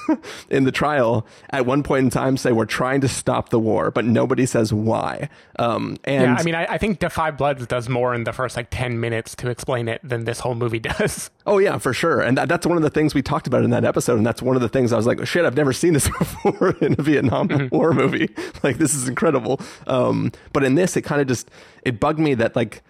in 0.50 0.66
the 0.66 0.72
trial, 0.72 1.26
at 1.50 1.66
one 1.66 1.82
point 1.82 2.04
in 2.06 2.10
time 2.10 2.36
say 2.36 2.52
we're 2.52 2.66
trying 2.66 3.02
to 3.02 3.08
stop 3.08 3.50
the 3.50 3.60
war, 3.60 3.92
but 3.92 4.04
nobody 4.04 4.46
says 4.46 4.74
why. 4.74 5.30
Um, 5.60 5.98
and 6.04 6.24
yeah, 6.24 6.36
I 6.38 6.44
mean, 6.44 6.56
I, 6.56 6.66
I, 6.66 6.78
think 6.78 7.02
5 7.02 7.38
Bloods 7.38 7.66
does 7.68 7.88
more 7.88 8.14
in 8.14 8.26
the 8.26 8.34
first 8.34 8.58
like 8.58 8.68
ten 8.70 9.00
minutes 9.00 9.36
to 9.36 9.50
explain 9.50 9.88
it 9.88 10.02
than 10.04 10.26
this 10.26 10.42
whole 10.42 10.56
movie 10.56 10.80
does. 10.98 11.30
Oh 11.46 11.58
yeah, 11.58 11.78
for 11.78 11.94
sure. 11.94 12.20
And 12.22 12.38
that, 12.38 12.50
that's 12.50 12.68
one 12.68 12.78
of 12.78 12.84
the 12.84 12.90
things 12.90 13.14
we 13.14 13.22
talked 13.22 13.48
about 13.48 13.64
in 13.64 13.70
that 13.70 13.86
episode, 13.86 14.18
and 14.18 14.26
that's 14.26 14.42
one 14.42 14.56
of 14.56 14.62
the 14.62 14.70
things 14.70 14.92
I 14.92 14.98
was 14.98 15.08
like, 15.08 15.26
shit, 15.26 15.46
I've 15.46 15.56
never 15.56 15.74
seen 15.74 15.94
this 15.94 16.10
before 16.20 16.76
in 16.82 16.96
a 16.98 17.02
Vietnam 17.02 17.48
mm-hmm. 17.48 17.76
War 17.76 17.94
movie. 17.94 18.30
Like 18.64 18.78
this 18.78 18.94
is 18.94 19.08
incredible. 19.08 19.62
Um, 19.86 20.32
but 20.52 20.64
in 20.64 20.76
this, 20.76 20.98
it 20.98 21.04
kind 21.04 21.22
of 21.22 21.28
just 21.28 21.50
it 21.84 22.00
bugged 22.00 22.20
me 22.20 22.34
that 22.36 22.56
like 22.56 22.84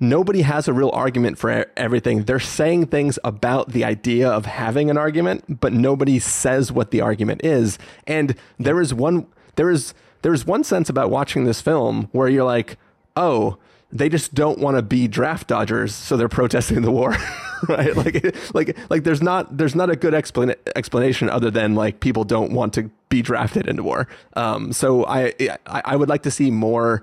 nobody 0.00 0.42
has 0.42 0.68
a 0.68 0.72
real 0.72 0.90
argument 0.92 1.38
for 1.38 1.66
everything. 1.76 2.24
They're 2.24 2.40
saying 2.40 2.86
things 2.86 3.18
about 3.24 3.72
the 3.72 3.84
idea 3.84 4.28
of 4.28 4.46
having 4.46 4.90
an 4.90 4.98
argument, 4.98 5.60
but 5.60 5.72
nobody 5.72 6.18
says 6.18 6.70
what 6.70 6.90
the 6.90 7.00
argument 7.00 7.44
is. 7.44 7.78
And 8.06 8.34
there 8.58 8.80
is 8.80 8.94
one 8.94 9.26
there 9.56 9.70
is 9.70 9.94
there 10.22 10.32
is 10.32 10.46
one 10.46 10.64
sense 10.64 10.88
about 10.88 11.10
watching 11.10 11.44
this 11.44 11.60
film 11.60 12.08
where 12.12 12.28
you're 12.28 12.44
like, 12.44 12.76
"Oh, 13.16 13.58
they 13.90 14.08
just 14.08 14.34
don't 14.34 14.58
want 14.58 14.76
to 14.76 14.82
be 14.82 15.08
draft 15.08 15.48
dodgers, 15.48 15.94
so 15.94 16.16
they're 16.16 16.28
protesting 16.28 16.82
the 16.82 16.90
war." 16.90 17.16
right? 17.68 17.96
Like 17.96 18.54
like 18.54 18.78
like 18.90 19.04
there's 19.04 19.22
not 19.22 19.56
there's 19.56 19.74
not 19.74 19.90
a 19.90 19.96
good 19.96 20.14
explana- 20.14 20.56
explanation 20.76 21.28
other 21.28 21.50
than 21.50 21.74
like 21.74 22.00
people 22.00 22.24
don't 22.24 22.52
want 22.52 22.72
to 22.74 22.90
be 23.08 23.22
drafted 23.22 23.66
into 23.66 23.82
war. 23.82 24.06
Um, 24.34 24.72
so 24.72 25.04
I 25.06 25.34
I, 25.66 25.82
I 25.84 25.96
would 25.96 26.08
like 26.08 26.22
to 26.22 26.30
see 26.30 26.50
more 26.50 27.02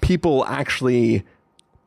people 0.00 0.44
actually 0.46 1.24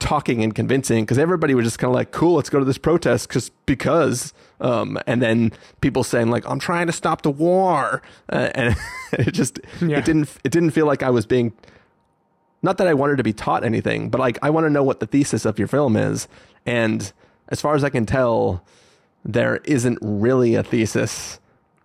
talking 0.05 0.43
and 0.43 0.53
convincing 0.53 1.03
because 1.03 1.17
everybody 1.17 1.55
was 1.55 1.65
just 1.65 1.79
kind 1.79 1.89
of 1.89 1.95
like, 1.95 2.11
"Cool, 2.11 2.35
let's 2.35 2.49
go 2.49 2.59
to 2.59 2.65
this 2.65 2.77
protest," 2.77 3.27
because 3.27 3.49
because. 3.65 4.33
Um, 4.61 4.97
and 5.05 5.21
then 5.21 5.51
people 5.81 6.03
saying 6.03 6.29
like, 6.29 6.47
"I'm 6.47 6.59
trying 6.59 6.87
to 6.87 6.93
stop 6.93 7.23
the 7.23 7.31
war," 7.31 8.01
uh, 8.31 8.49
and 8.55 8.75
it 9.13 9.31
just 9.33 9.59
Yeah. 9.81 9.97
it 9.97 10.05
didn't 10.05 10.29
it 10.43 10.51
didn't 10.51 10.71
feel 10.71 10.85
like 10.85 11.03
I 11.03 11.09
was 11.09 11.25
being 11.25 11.51
not 12.61 12.77
that 12.77 12.87
I 12.87 12.93
wanted 12.93 13.17
to 13.17 13.23
be 13.23 13.33
taught 13.33 13.63
anything, 13.65 14.09
but 14.09 14.19
like 14.21 14.37
I 14.41 14.49
want 14.49 14.65
to 14.65 14.69
know 14.69 14.83
what 14.83 14.99
the 14.99 15.07
thesis 15.07 15.43
of 15.45 15.59
your 15.59 15.67
film 15.67 15.97
is. 15.97 16.27
And 16.65 17.11
as 17.49 17.59
far 17.61 17.75
as 17.75 17.83
I 17.83 17.89
can 17.89 18.05
tell, 18.05 18.63
there 19.23 19.57
isn't 19.65 19.99
really 20.01 20.55
a 20.55 20.63
thesis 20.63 21.39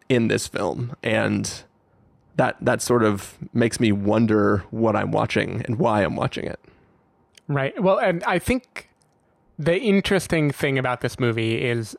in 0.09 0.29
this 0.29 0.47
film. 0.47 0.95
And 1.03 1.63
that 2.37 2.57
that 2.61 2.81
sort 2.83 3.03
of 3.03 3.37
makes 3.53 3.81
me 3.81 3.91
wonder 3.93 4.59
what 4.71 4.95
I'm 4.95 5.11
watching 5.11 5.63
and 5.67 5.79
why 5.79 6.03
I'm 6.03 6.17
watching 6.17 6.45
it. 6.45 6.61
Right. 7.51 7.79
Well, 7.83 7.99
and 7.99 8.23
I 8.25 8.39
think 8.39 8.89
the 9.59 9.77
interesting 9.77 10.53
thing 10.53 10.79
about 10.79 11.01
this 11.01 11.19
movie 11.19 11.61
is, 11.61 11.97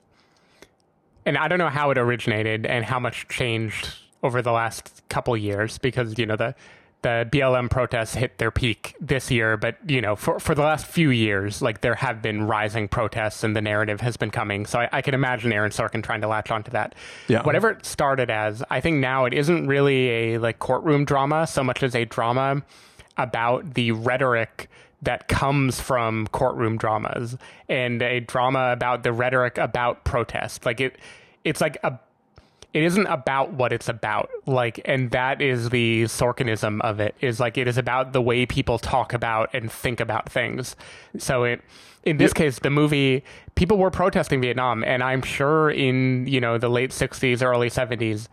and 1.25 1.37
I 1.37 1.49
don't 1.49 1.59
know 1.59 1.67
how 1.67 1.91
it 1.91 1.97
originated 1.97 2.65
and 2.65 2.85
how 2.85 2.99
much 2.99 3.27
changed 3.27 3.89
over 4.23 4.41
the 4.41 4.53
last 4.53 5.03
couple 5.09 5.35
years 5.35 5.77
because 5.77 6.17
you 6.17 6.25
know 6.25 6.37
the 6.37 6.55
the 7.01 7.27
BLM 7.31 7.69
protests 7.69 8.13
hit 8.13 8.37
their 8.37 8.51
peak 8.51 8.95
this 9.01 9.29
year, 9.29 9.57
but 9.57 9.75
you 9.85 9.99
know 9.99 10.15
for 10.15 10.39
for 10.39 10.55
the 10.55 10.61
last 10.61 10.85
few 10.85 11.09
years, 11.09 11.61
like 11.61 11.81
there 11.81 11.95
have 11.95 12.21
been 12.21 12.47
rising 12.47 12.87
protests 12.87 13.43
and 13.43 13.53
the 13.53 13.61
narrative 13.61 13.99
has 13.99 14.15
been 14.15 14.31
coming. 14.31 14.65
So 14.65 14.79
I, 14.79 14.89
I 14.93 15.01
can 15.01 15.13
imagine 15.13 15.51
Aaron 15.51 15.71
Sorkin 15.71 16.01
trying 16.01 16.21
to 16.21 16.29
latch 16.29 16.49
onto 16.49 16.71
that. 16.71 16.95
Yeah. 17.27 17.43
Whatever 17.43 17.71
it 17.71 17.85
started 17.85 18.29
as, 18.29 18.63
I 18.69 18.79
think 18.79 18.99
now 18.99 19.25
it 19.25 19.33
isn't 19.33 19.67
really 19.67 20.07
a 20.09 20.37
like 20.37 20.59
courtroom 20.59 21.03
drama 21.03 21.45
so 21.45 21.61
much 21.61 21.83
as 21.83 21.93
a 21.93 22.05
drama 22.05 22.61
about 23.17 23.73
the 23.73 23.91
rhetoric 23.91 24.69
that 25.01 25.27
comes 25.27 25.79
from 25.79 26.27
courtroom 26.27 26.77
dramas 26.77 27.35
and 27.67 28.01
a 28.01 28.19
drama 28.19 28.71
about 28.71 29.01
the 29.01 29.11
rhetoric 29.11 29.57
about 29.57 30.03
protest. 30.03 30.65
Like 30.65 30.79
it, 30.79 30.97
it's 31.43 31.59
like 31.59 31.77
a, 31.83 31.99
it 32.73 32.83
isn't 32.83 33.07
about 33.07 33.51
what 33.51 33.73
it's 33.73 33.89
about. 33.89 34.29
Like, 34.45 34.79
and 34.85 35.11
that 35.11 35.41
is 35.41 35.71
the 35.71 36.03
Sorkinism 36.03 36.79
of 36.81 36.99
it 36.99 37.15
is 37.19 37.39
like, 37.39 37.57
it 37.57 37.67
is 37.67 37.77
about 37.77 38.13
the 38.13 38.21
way 38.21 38.45
people 38.45 38.77
talk 38.77 39.11
about 39.11 39.49
and 39.53 39.71
think 39.71 39.99
about 39.99 40.29
things. 40.29 40.75
So 41.17 41.43
it, 41.43 41.61
in 42.03 42.17
this 42.17 42.31
case, 42.31 42.59
the 42.59 42.69
movie, 42.69 43.23
people 43.55 43.77
were 43.77 43.91
protesting 43.91 44.39
Vietnam 44.39 44.83
and 44.83 45.03
I'm 45.03 45.21
sure 45.21 45.69
in, 45.69 46.27
you 46.27 46.39
know, 46.39 46.57
the 46.57 46.69
late 46.69 46.93
sixties, 46.93 47.41
early 47.43 47.69
seventies, 47.69 48.29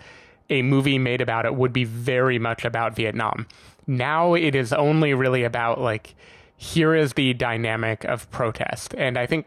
a 0.51 0.63
movie 0.63 0.99
made 0.99 1.21
about 1.21 1.47
it 1.47 1.55
would 1.55 1.73
be 1.73 1.85
very 1.85 2.39
much 2.39 2.65
about 2.65 2.95
Vietnam. 2.95 3.47
Now 3.87 4.35
it 4.35 4.55
is 4.55 4.73
only 4.73 5.15
really 5.15 5.45
about 5.45 5.81
like, 5.81 6.15
here 6.61 6.92
is 6.92 7.12
the 7.12 7.33
dynamic 7.35 8.05
of 8.05 8.29
protest. 8.33 8.92
And 8.99 9.16
I 9.16 9.27
think 9.27 9.47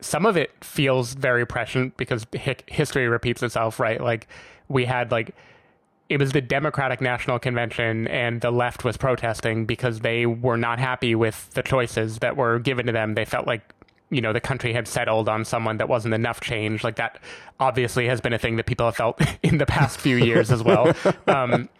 some 0.00 0.26
of 0.26 0.36
it 0.36 0.52
feels 0.62 1.14
very 1.14 1.46
prescient 1.46 1.96
because 1.96 2.26
hi- 2.38 2.56
history 2.66 3.08
repeats 3.08 3.42
itself, 3.42 3.80
right? 3.80 4.00
Like 4.00 4.28
we 4.68 4.84
had 4.84 5.10
like 5.10 5.34
it 6.10 6.20
was 6.20 6.32
the 6.32 6.42
Democratic 6.42 7.00
National 7.00 7.38
Convention 7.38 8.06
and 8.08 8.42
the 8.42 8.52
left 8.52 8.84
was 8.84 8.98
protesting 8.98 9.64
because 9.64 10.00
they 10.00 10.26
were 10.26 10.58
not 10.58 10.78
happy 10.78 11.14
with 11.14 11.50
the 11.54 11.62
choices 11.62 12.18
that 12.18 12.36
were 12.36 12.58
given 12.60 12.86
to 12.86 12.92
them. 12.92 13.14
They 13.14 13.24
felt 13.24 13.46
like 13.46 13.72
you 14.10 14.20
know 14.20 14.34
the 14.34 14.40
country 14.40 14.74
had 14.74 14.86
settled 14.86 15.30
on 15.30 15.46
someone 15.46 15.78
that 15.78 15.88
wasn't 15.88 16.12
enough 16.12 16.42
change. 16.42 16.84
Like 16.84 16.96
that 16.96 17.18
obviously 17.58 18.08
has 18.08 18.20
been 18.20 18.34
a 18.34 18.38
thing 18.38 18.56
that 18.56 18.66
people 18.66 18.84
have 18.84 18.96
felt 18.96 19.18
in 19.42 19.56
the 19.56 19.66
past 19.66 19.98
few 19.98 20.16
years 20.16 20.52
as 20.52 20.62
well. 20.62 20.94
Um, 21.26 21.70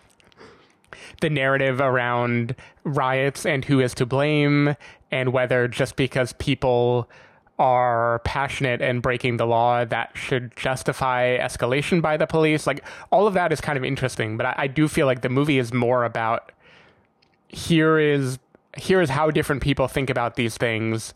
the 1.21 1.31
narrative 1.31 1.81
around 1.81 2.55
riots 2.85 3.47
and 3.47 3.65
who 3.65 3.81
is 3.81 3.95
to 3.95 4.07
blame 4.07 4.77
and 5.11 5.33
whether 5.33 5.69
just 5.69 5.97
because 5.97 6.33
people 6.35 7.09
are 7.59 8.21
passionate 8.21 8.83
and 8.83 9.01
breaking 9.01 9.39
the 9.39 9.47
law 9.47 9.85
that 9.85 10.11
should 10.15 10.55
justify 10.57 11.39
escalation 11.39 12.03
by 12.03 12.17
the 12.17 12.27
police. 12.27 12.67
Like 12.67 12.85
all 13.11 13.27
of 13.27 13.35
that 13.35 13.53
is 13.53 13.61
kind 13.61 13.79
of 13.79 13.85
interesting 13.85 14.37
but 14.37 14.47
I, 14.47 14.55
I 14.57 14.67
do 14.67 14.89
feel 14.89 15.07
like 15.07 15.23
the 15.23 15.29
movie 15.29 15.59
is 15.59 15.73
more 15.73 16.05
about 16.05 16.53
here 17.49 17.99
is 17.99 18.39
here 18.77 19.01
is 19.01 19.09
how 19.09 19.31
different 19.31 19.63
people 19.63 19.89
think 19.89 20.11
about 20.11 20.37
these 20.37 20.57
things. 20.57 21.15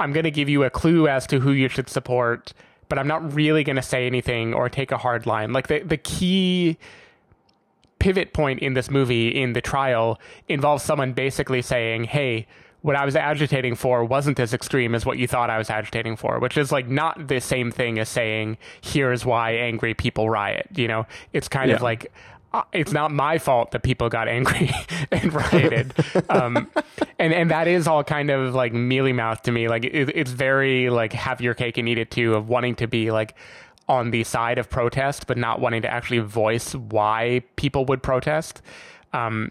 I'm 0.00 0.12
going 0.12 0.24
to 0.24 0.30
give 0.30 0.48
you 0.48 0.64
a 0.64 0.70
clue 0.70 1.06
as 1.06 1.26
to 1.28 1.40
who 1.40 1.52
you 1.52 1.68
should 1.68 1.88
support 1.88 2.52
but 2.88 2.98
i'm 2.98 3.08
not 3.08 3.34
really 3.34 3.64
going 3.64 3.76
to 3.76 3.82
say 3.82 4.06
anything 4.06 4.54
or 4.54 4.68
take 4.68 4.92
a 4.92 4.98
hard 4.98 5.26
line. 5.26 5.52
Like 5.52 5.68
the 5.68 5.80
the 5.80 5.96
key 5.96 6.78
pivot 7.98 8.32
point 8.32 8.60
in 8.60 8.74
this 8.74 8.90
movie 8.90 9.28
in 9.28 9.52
the 9.52 9.60
trial 9.60 10.18
involves 10.48 10.82
someone 10.82 11.12
basically 11.12 11.62
saying, 11.62 12.04
"Hey, 12.04 12.46
what 12.82 12.96
I 12.96 13.04
was 13.04 13.16
agitating 13.16 13.74
for 13.74 14.04
wasn't 14.04 14.38
as 14.38 14.54
extreme 14.54 14.94
as 14.94 15.04
what 15.04 15.18
you 15.18 15.26
thought 15.26 15.50
I 15.50 15.58
was 15.58 15.70
agitating 15.70 16.16
for," 16.16 16.38
which 16.38 16.56
is 16.56 16.72
like 16.72 16.88
not 16.88 17.28
the 17.28 17.40
same 17.40 17.70
thing 17.70 17.98
as 17.98 18.08
saying, 18.08 18.58
"Here's 18.80 19.24
why 19.24 19.52
angry 19.52 19.94
people 19.94 20.30
riot." 20.30 20.68
You 20.74 20.88
know, 20.88 21.06
it's 21.32 21.48
kind 21.48 21.70
of 21.70 21.82
like 21.82 22.12
uh, 22.52 22.62
it's 22.72 22.92
not 22.92 23.12
my 23.12 23.36
fault 23.36 23.72
that 23.72 23.82
people 23.82 24.08
got 24.08 24.28
angry 24.28 24.70
and 25.12 25.32
rioted. 25.32 25.92
um, 26.30 26.70
and 27.18 27.32
and 27.34 27.50
that 27.50 27.68
is 27.68 27.86
all 27.86 28.02
kind 28.02 28.30
of 28.30 28.54
like 28.54 28.72
mealy 28.72 29.12
mouth 29.12 29.42
to 29.42 29.52
me. 29.52 29.68
Like 29.68 29.84
it, 29.84 30.10
it's 30.14 30.30
very 30.30 30.88
like 30.88 31.12
have 31.12 31.40
your 31.40 31.54
cake 31.54 31.76
and 31.76 31.88
eat 31.88 31.98
it 31.98 32.10
too 32.10 32.34
of 32.34 32.48
wanting 32.48 32.74
to 32.76 32.86
be 32.86 33.10
like 33.10 33.34
on 33.88 34.10
the 34.10 34.24
side 34.24 34.58
of 34.58 34.68
protest, 34.68 35.26
but 35.26 35.38
not 35.38 35.60
wanting 35.60 35.82
to 35.82 35.88
actually 35.88 36.18
voice 36.18 36.74
why 36.74 37.42
people 37.56 37.84
would 37.84 38.02
protest. 38.02 38.62
Um, 39.12 39.50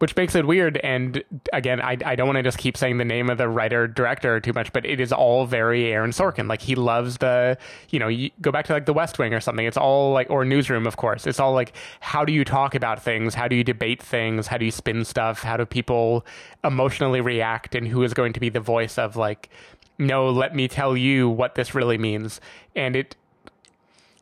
which 0.00 0.16
makes 0.16 0.34
it 0.34 0.46
weird. 0.46 0.78
And 0.78 1.22
again, 1.52 1.78
I, 1.78 1.98
I 2.06 2.16
don't 2.16 2.26
want 2.26 2.38
to 2.38 2.42
just 2.42 2.56
keep 2.56 2.74
saying 2.74 2.96
the 2.96 3.04
name 3.04 3.28
of 3.28 3.36
the 3.36 3.48
writer 3.48 3.86
director 3.86 4.40
too 4.40 4.54
much, 4.54 4.72
but 4.72 4.86
it 4.86 4.98
is 4.98 5.12
all 5.12 5.44
very 5.44 5.92
Aaron 5.92 6.10
Sorkin. 6.10 6.48
Like 6.48 6.62
he 6.62 6.74
loves 6.74 7.18
the, 7.18 7.58
you 7.90 7.98
know, 7.98 8.08
you 8.08 8.30
go 8.40 8.50
back 8.50 8.64
to 8.66 8.72
like 8.72 8.86
the 8.86 8.94
West 8.94 9.18
Wing 9.18 9.34
or 9.34 9.40
something. 9.40 9.66
It's 9.66 9.76
all 9.76 10.12
like, 10.12 10.30
or 10.30 10.46
Newsroom, 10.46 10.86
of 10.86 10.96
course. 10.96 11.26
It's 11.26 11.38
all 11.38 11.52
like, 11.52 11.74
how 12.00 12.24
do 12.24 12.32
you 12.32 12.46
talk 12.46 12.74
about 12.74 13.02
things? 13.02 13.34
How 13.34 13.46
do 13.46 13.54
you 13.54 13.62
debate 13.62 14.02
things? 14.02 14.46
How 14.46 14.56
do 14.56 14.64
you 14.64 14.70
spin 14.70 15.04
stuff? 15.04 15.42
How 15.42 15.58
do 15.58 15.66
people 15.66 16.24
emotionally 16.64 17.20
react? 17.20 17.74
And 17.74 17.86
who 17.86 18.02
is 18.02 18.14
going 18.14 18.32
to 18.32 18.40
be 18.40 18.48
the 18.48 18.58
voice 18.58 18.96
of 18.96 19.16
like, 19.16 19.50
no, 19.98 20.30
let 20.30 20.56
me 20.56 20.66
tell 20.66 20.96
you 20.96 21.28
what 21.28 21.56
this 21.56 21.74
really 21.74 21.98
means. 21.98 22.40
And 22.74 22.96
it, 22.96 23.16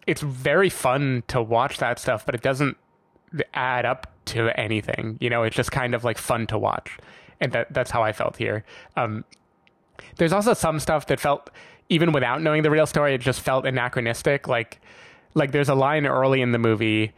it's 0.08 0.22
very 0.22 0.70
fun 0.70 1.22
to 1.28 1.42
watch 1.42 1.76
that 1.78 1.98
stuff, 1.98 2.24
but 2.24 2.34
it 2.34 2.40
doesn't 2.40 2.78
add 3.52 3.84
up 3.84 4.10
to 4.24 4.48
anything. 4.58 5.18
You 5.20 5.28
know, 5.28 5.42
it's 5.42 5.54
just 5.54 5.70
kind 5.70 5.94
of 5.94 6.02
like 6.02 6.16
fun 6.16 6.46
to 6.46 6.58
watch, 6.58 6.96
and 7.40 7.52
that 7.52 7.72
that's 7.72 7.90
how 7.90 8.02
I 8.02 8.12
felt 8.12 8.38
here. 8.38 8.64
Um, 8.96 9.26
there's 10.16 10.32
also 10.32 10.54
some 10.54 10.80
stuff 10.80 11.06
that 11.08 11.20
felt 11.20 11.50
even 11.90 12.12
without 12.12 12.40
knowing 12.40 12.62
the 12.62 12.70
real 12.70 12.86
story, 12.86 13.14
it 13.14 13.20
just 13.20 13.40
felt 13.40 13.66
anachronistic. 13.66 14.48
Like 14.48 14.80
like 15.34 15.52
there's 15.52 15.68
a 15.68 15.74
line 15.74 16.06
early 16.06 16.40
in 16.40 16.52
the 16.52 16.58
movie 16.58 17.12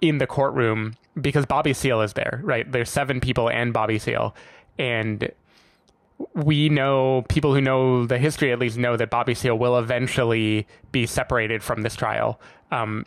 in 0.00 0.16
the 0.16 0.26
courtroom 0.26 0.94
because 1.20 1.44
Bobby 1.44 1.74
Seale 1.74 2.00
is 2.00 2.14
there, 2.14 2.40
right? 2.42 2.70
There's 2.70 2.88
seven 2.88 3.20
people 3.20 3.50
and 3.50 3.74
Bobby 3.74 3.98
Seale, 3.98 4.34
and 4.78 5.30
we 6.34 6.68
know 6.68 7.24
people 7.28 7.54
who 7.54 7.60
know 7.60 8.06
the 8.06 8.18
history 8.18 8.52
at 8.52 8.58
least 8.58 8.78
know 8.78 8.96
that 8.96 9.10
Bobby 9.10 9.34
Seale 9.34 9.58
will 9.58 9.78
eventually 9.78 10.66
be 10.92 11.06
separated 11.06 11.62
from 11.62 11.82
this 11.82 11.94
trial. 11.94 12.40
Um, 12.70 13.04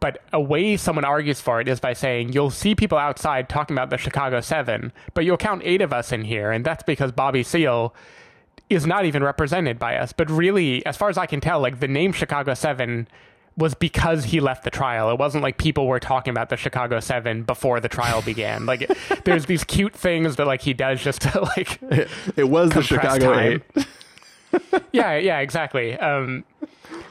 but 0.00 0.22
a 0.32 0.40
way 0.40 0.76
someone 0.76 1.04
argues 1.04 1.40
for 1.40 1.60
it 1.60 1.68
is 1.68 1.78
by 1.78 1.92
saying 1.92 2.32
you'll 2.32 2.50
see 2.50 2.74
people 2.74 2.98
outside 2.98 3.48
talking 3.48 3.76
about 3.76 3.90
the 3.90 3.98
Chicago 3.98 4.40
Seven, 4.40 4.92
but 5.14 5.24
you'll 5.24 5.36
count 5.36 5.62
eight 5.64 5.82
of 5.82 5.92
us 5.92 6.10
in 6.10 6.24
here, 6.24 6.50
and 6.50 6.64
that's 6.64 6.82
because 6.82 7.12
Bobby 7.12 7.42
Seale 7.42 7.94
is 8.70 8.86
not 8.86 9.04
even 9.04 9.22
represented 9.22 9.78
by 9.78 9.96
us. 9.96 10.12
But 10.12 10.30
really, 10.30 10.84
as 10.86 10.96
far 10.96 11.10
as 11.10 11.18
I 11.18 11.26
can 11.26 11.40
tell, 11.40 11.60
like 11.60 11.80
the 11.80 11.88
name 11.88 12.12
Chicago 12.12 12.54
Seven 12.54 13.08
was 13.56 13.74
because 13.74 14.24
he 14.24 14.40
left 14.40 14.64
the 14.64 14.70
trial. 14.70 15.10
It 15.10 15.18
wasn't 15.18 15.42
like 15.42 15.58
people 15.58 15.86
were 15.86 16.00
talking 16.00 16.30
about 16.30 16.48
the 16.48 16.56
Chicago 16.56 17.00
Seven 17.00 17.42
before 17.42 17.80
the 17.80 17.88
trial 17.88 18.22
began. 18.22 18.66
Like 18.66 18.82
it, 18.82 18.96
there's 19.24 19.46
these 19.46 19.64
cute 19.64 19.94
things 19.94 20.36
that 20.36 20.46
like 20.46 20.62
he 20.62 20.72
does 20.72 21.02
just 21.02 21.22
to 21.22 21.40
like 21.56 21.78
It 22.36 22.48
was 22.48 22.70
the 22.70 22.82
Chicago 22.82 23.32
time. 23.32 23.62
Eight. 23.76 23.86
yeah, 24.92 25.16
yeah, 25.16 25.38
exactly. 25.40 25.98
Um, 25.98 26.44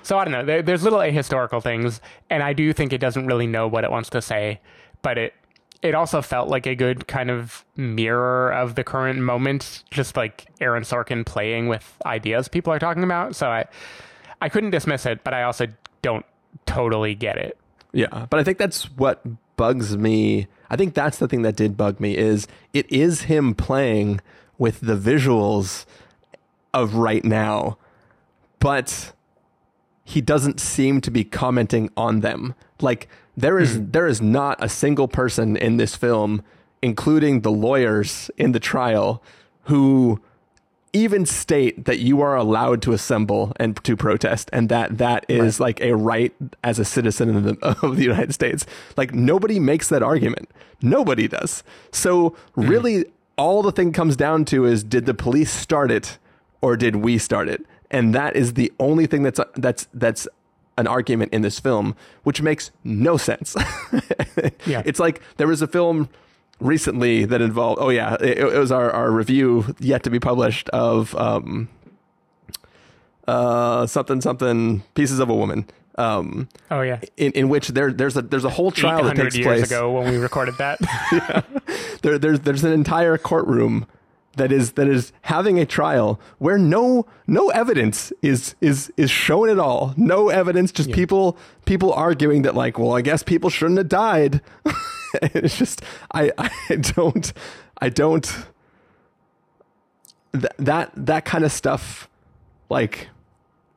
so 0.03 0.17
I 0.17 0.25
don't 0.25 0.31
know. 0.31 0.45
There, 0.45 0.61
there's 0.61 0.83
little 0.83 0.99
ahistorical 0.99 1.61
things, 1.61 2.01
and 2.29 2.43
I 2.43 2.53
do 2.53 2.73
think 2.73 2.93
it 2.93 2.97
doesn't 2.97 3.27
really 3.27 3.47
know 3.47 3.67
what 3.67 3.83
it 3.83 3.91
wants 3.91 4.09
to 4.11 4.21
say, 4.21 4.59
but 5.01 5.17
it 5.17 5.33
it 5.81 5.95
also 5.95 6.21
felt 6.21 6.49
like 6.49 6.67
a 6.67 6.75
good 6.75 7.07
kind 7.07 7.31
of 7.31 7.63
mirror 7.77 8.51
of 8.51 8.75
the 8.75 8.83
current 8.83 9.19
moment, 9.19 9.83
just 9.91 10.17
like 10.17 10.47
Aaron 10.59 10.83
Sorkin 10.83 11.25
playing 11.25 11.67
with 11.69 11.95
ideas 12.05 12.47
people 12.49 12.73
are 12.73 12.79
talking 12.79 13.03
about. 13.03 13.35
So 13.35 13.47
I 13.47 13.65
I 14.41 14.49
couldn't 14.49 14.71
dismiss 14.71 15.05
it, 15.05 15.23
but 15.23 15.33
I 15.33 15.43
also 15.43 15.67
don't 16.01 16.25
totally 16.65 17.15
get 17.15 17.37
it. 17.37 17.57
Yeah, 17.91 18.27
but 18.29 18.39
I 18.39 18.43
think 18.43 18.57
that's 18.57 18.83
what 18.91 19.23
bugs 19.57 19.97
me. 19.97 20.47
I 20.69 20.75
think 20.75 20.93
that's 20.93 21.17
the 21.17 21.27
thing 21.27 21.41
that 21.41 21.55
did 21.55 21.75
bug 21.75 21.99
me 21.99 22.15
is 22.15 22.47
it 22.73 22.89
is 22.91 23.23
him 23.23 23.53
playing 23.55 24.21
with 24.57 24.81
the 24.81 24.95
visuals 24.95 25.85
of 26.73 26.95
right 26.95 27.23
now, 27.25 27.77
but 28.59 29.13
he 30.03 30.21
doesn't 30.21 30.59
seem 30.59 31.01
to 31.01 31.11
be 31.11 31.23
commenting 31.23 31.89
on 31.97 32.21
them. 32.21 32.55
Like 32.81 33.07
there 33.35 33.59
is 33.59 33.77
hmm. 33.77 33.91
there 33.91 34.07
is 34.07 34.21
not 34.21 34.63
a 34.63 34.69
single 34.69 35.07
person 35.07 35.57
in 35.57 35.77
this 35.77 35.95
film, 35.95 36.43
including 36.81 37.41
the 37.41 37.51
lawyers 37.51 38.29
in 38.37 38.51
the 38.51 38.59
trial, 38.59 39.23
who 39.63 40.21
even 40.93 41.25
state 41.25 41.85
that 41.85 41.99
you 41.99 42.21
are 42.21 42.35
allowed 42.35 42.81
to 42.83 42.93
assemble 42.93 43.53
and 43.59 43.81
to 43.83 43.95
protest 43.95 44.49
and 44.51 44.69
that 44.69 44.97
that 44.97 45.25
is 45.29 45.59
right. 45.59 45.65
like 45.65 45.81
a 45.81 45.95
right 45.95 46.33
as 46.63 46.79
a 46.79 46.85
citizen 46.85 47.35
of 47.35 47.43
the, 47.43 47.67
of 47.85 47.95
the 47.95 48.03
United 48.03 48.33
States. 48.33 48.65
Like 48.97 49.13
nobody 49.13 49.59
makes 49.59 49.89
that 49.89 50.03
argument. 50.03 50.49
Nobody 50.81 51.27
does. 51.27 51.63
So 51.91 52.31
mm-hmm. 52.31 52.67
really 52.67 52.95
mm. 53.03 53.11
all 53.37 53.61
the 53.61 53.71
thing 53.71 53.93
comes 53.93 54.15
down 54.15 54.45
to 54.45 54.65
is 54.65 54.83
did 54.83 55.05
the 55.05 55.13
police 55.13 55.51
start 55.51 55.91
it 55.91 56.17
or 56.61 56.75
did 56.75 56.97
we 56.97 57.17
start 57.17 57.49
it? 57.49 57.65
And 57.91 58.13
that 58.13 58.35
is 58.35 58.53
the 58.53 58.71
only 58.79 59.05
thing 59.05 59.23
that's 59.23 59.39
that's 59.55 59.87
that's 59.93 60.27
an 60.77 60.87
argument 60.87 61.33
in 61.33 61.41
this 61.41 61.59
film, 61.59 61.95
which 62.23 62.41
makes 62.41 62.71
no 62.83 63.17
sense. 63.17 63.55
yeah. 64.65 64.81
It's 64.85 64.99
like 64.99 65.21
there 65.37 65.47
was 65.47 65.61
a 65.61 65.67
film 65.67 66.09
recently 66.59 67.25
that 67.25 67.41
involved. 67.41 67.79
Oh 67.81 67.89
yeah, 67.89 68.15
it, 68.19 68.39
it 68.39 68.57
was 68.57 68.71
our, 68.71 68.91
our 68.91 69.11
review 69.11 69.75
yet 69.79 70.03
to 70.03 70.09
be 70.09 70.19
published 70.19 70.69
of 70.69 71.15
um, 71.15 71.69
uh, 73.27 73.87
something 73.87 74.21
something 74.21 74.83
pieces 74.95 75.19
of 75.19 75.29
a 75.29 75.35
woman. 75.35 75.65
Um, 75.95 76.47
oh 76.71 76.81
yeah, 76.81 77.01
in, 77.17 77.31
in 77.33 77.49
which 77.49 77.69
there 77.69 77.91
there's 77.91 78.15
a 78.15 78.21
there's 78.21 78.45
a 78.45 78.49
whole 78.49 78.71
trial 78.71 79.03
that 79.03 79.15
takes 79.15 79.35
years 79.35 79.45
place 79.45 79.67
ago 79.67 79.91
when 79.91 80.11
we 80.11 80.17
recorded 80.17 80.55
that. 80.57 80.79
yeah. 81.11 81.41
There 82.01 82.17
there's 82.17 82.41
there's 82.41 82.63
an 82.63 82.71
entire 82.71 83.17
courtroom 83.17 83.85
that 84.37 84.51
is 84.51 84.73
that 84.73 84.87
is 84.87 85.11
having 85.23 85.59
a 85.59 85.65
trial 85.65 86.19
where 86.37 86.57
no 86.57 87.05
no 87.27 87.49
evidence 87.49 88.13
is 88.21 88.55
is 88.61 88.91
is 88.97 89.11
shown 89.11 89.49
at 89.49 89.59
all. 89.59 89.93
No 89.97 90.29
evidence, 90.29 90.71
just 90.71 90.89
yeah. 90.89 90.95
people 90.95 91.37
people 91.65 91.93
arguing 91.93 92.43
that 92.43 92.55
like, 92.55 92.79
well, 92.79 92.95
I 92.95 93.01
guess 93.01 93.21
people 93.21 93.49
shouldn't 93.49 93.77
have 93.77 93.89
died. 93.89 94.41
it's 95.21 95.57
just 95.57 95.81
I 96.11 96.31
I 96.37 96.75
don't 96.75 97.31
I 97.81 97.89
don't 97.89 98.23
th- 100.33 100.53
that 100.57 100.91
that 100.95 101.25
kind 101.25 101.43
of 101.43 101.51
stuff 101.51 102.09
like 102.69 103.09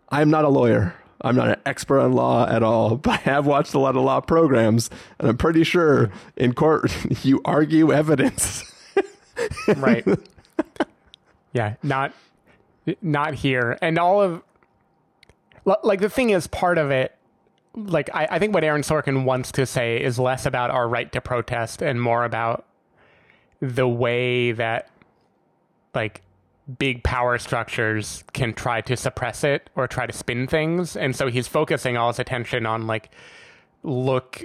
I'm 0.09 0.31
not 0.31 0.45
a 0.45 0.49
lawyer. 0.49 0.95
I'm 1.25 1.37
not 1.37 1.49
an 1.49 1.57
expert 1.64 2.01
on 2.01 2.12
law 2.12 2.49
at 2.49 2.62
all, 2.62 2.97
but 2.97 3.12
I 3.12 3.16
have 3.16 3.47
watched 3.47 3.75
a 3.75 3.79
lot 3.79 3.97
of 3.97 4.03
law 4.03 4.21
programs 4.21 4.90
and 5.18 5.29
I'm 5.29 5.37
pretty 5.37 5.64
sure 5.64 6.11
in 6.37 6.53
court 6.53 6.92
you 7.25 7.40
argue 7.45 7.92
evidence. 7.92 8.64
right. 9.77 10.05
yeah, 11.53 11.75
not 11.83 12.12
not 13.01 13.35
here. 13.35 13.79
And 13.81 13.99
all 13.99 14.21
of 14.21 14.42
like 15.85 16.01
the 16.01 16.09
thing 16.09 16.31
is 16.31 16.47
part 16.49 16.77
of 16.79 16.90
it 16.90 17.16
like 17.74 18.11
I, 18.12 18.28
I 18.32 18.38
think 18.38 18.54
what 18.54 18.64
Aaron 18.64 18.82
Sorkin 18.82 19.24
wants 19.24 19.52
to 19.52 19.66
say 19.66 20.02
is 20.02 20.18
less 20.18 20.46
about 20.46 20.70
our 20.70 20.88
right 20.88 21.11
to 21.12 21.20
protest 21.20 21.82
and 21.82 22.00
more 22.00 22.24
about 22.24 22.66
the 23.61 23.88
way 23.88 24.52
that 24.52 24.90
like 25.94 26.22
big 26.78 27.02
power 27.02 27.38
structures 27.38 28.24
can 28.32 28.54
try 28.54 28.80
to 28.82 28.96
suppress 28.96 29.44
it 29.44 29.70
or 29.74 29.87
try 29.88 30.06
to 30.06 30.12
spin 30.12 30.46
things. 30.46 30.96
And 30.96 31.14
so 31.14 31.28
he's 31.28 31.48
focusing 31.48 31.96
all 31.96 32.08
his 32.08 32.18
attention 32.18 32.66
on 32.66 32.87
like 32.87 33.11
look 33.82 34.44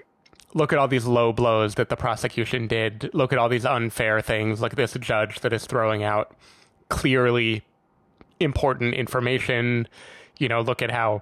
look 0.53 0.73
at 0.73 0.79
all 0.79 0.87
these 0.87 1.05
low 1.05 1.33
blows 1.33 1.75
that 1.75 1.89
the 1.89 1.95
prosecution 1.95 2.67
did. 2.67 3.09
Look 3.13 3.33
at 3.33 3.39
all 3.39 3.49
these 3.49 3.65
unfair 3.65 4.21
things. 4.21 4.61
Like 4.61 4.75
this 4.75 4.93
judge 4.99 5.41
that 5.41 5.53
is 5.53 5.65
throwing 5.65 6.03
out 6.03 6.35
clearly 6.89 7.63
important 8.39 8.93
information. 8.93 9.87
You 10.39 10.47
know 10.47 10.61
look 10.61 10.81
at 10.81 10.91
how 10.91 11.21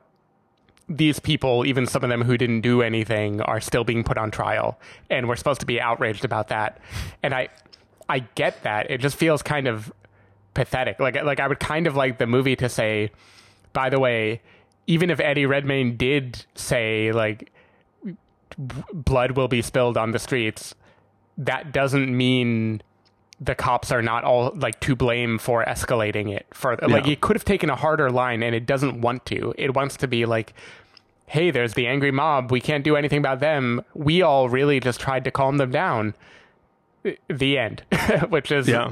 these 0.88 1.20
people, 1.20 1.66
even 1.66 1.86
some 1.86 2.04
of 2.04 2.10
them 2.10 2.22
who 2.22 2.38
didn't 2.38 2.62
do 2.62 2.82
anything, 2.82 3.42
are 3.42 3.60
still 3.60 3.84
being 3.84 4.04
put 4.04 4.18
on 4.18 4.32
trial, 4.32 4.80
and 5.10 5.28
we're 5.28 5.36
supposed 5.36 5.60
to 5.62 5.66
be 5.66 5.82
outraged 5.82 6.24
about 6.24 6.50
that. 6.50 6.80
And 7.24 7.34
I, 7.34 7.50
I 8.08 8.20
get 8.20 8.64
that. 8.64 8.92
It 8.92 9.00
just 9.00 9.16
feels 9.16 9.42
kind 9.42 9.68
of 9.68 9.92
pathetic. 10.54 11.00
Like, 11.00 11.22
like 11.24 11.40
I 11.40 11.48
would 11.48 11.60
kind 11.60 11.88
of 11.88 11.96
like 11.96 12.18
the 12.18 12.28
movie 12.28 12.56
to 12.58 12.70
say, 12.70 13.12
by 13.74 13.90
the 13.90 14.00
way, 14.00 14.42
even 14.88 15.10
if 15.10 15.20
Eddie 15.20 15.46
Redmayne 15.46 15.98
did 15.98 16.46
say 16.56 17.12
like 17.12 17.52
blood 18.58 19.32
will 19.32 19.48
be 19.48 19.62
spilled 19.62 19.98
on 19.98 20.12
the 20.12 20.20
streets, 20.20 20.76
that 21.38 21.72
doesn't 21.72 22.16
mean 22.16 22.82
the 23.40 23.56
cops 23.56 23.92
are 23.92 24.02
not 24.02 24.24
all 24.24 24.52
like 24.56 24.80
to 24.82 24.96
blame 24.96 25.38
for 25.38 25.64
escalating 25.66 26.34
it 26.34 26.46
further. 26.54 26.86
Yeah. 26.88 26.96
Like 26.96 27.08
it 27.08 27.22
could 27.22 27.36
have 27.36 27.46
taken 27.46 27.70
a 27.70 27.76
harder 27.76 28.10
line 28.10 28.42
and 28.42 28.56
it 28.56 28.66
doesn't 28.66 29.02
want 29.02 29.26
to. 29.28 29.54
It 29.58 29.74
wants 29.74 29.98
to 29.98 30.08
be 30.08 30.26
like, 30.26 30.54
hey, 31.28 31.52
there's 31.52 31.74
the 31.74 31.88
angry 31.88 32.12
mob. 32.12 32.52
We 32.52 32.62
can't 32.62 32.84
do 32.84 32.96
anything 32.96 33.20
about 33.20 33.40
them. 33.40 33.84
We 33.94 34.22
all 34.22 34.48
really 34.48 34.80
just 34.80 35.00
tried 35.00 35.24
to 35.26 35.32
calm 35.32 35.58
them 35.58 35.72
down. 35.72 36.14
The 37.28 37.58
end, 37.58 37.84
which 38.30 38.52
is, 38.52 38.68
yeah. 38.68 38.92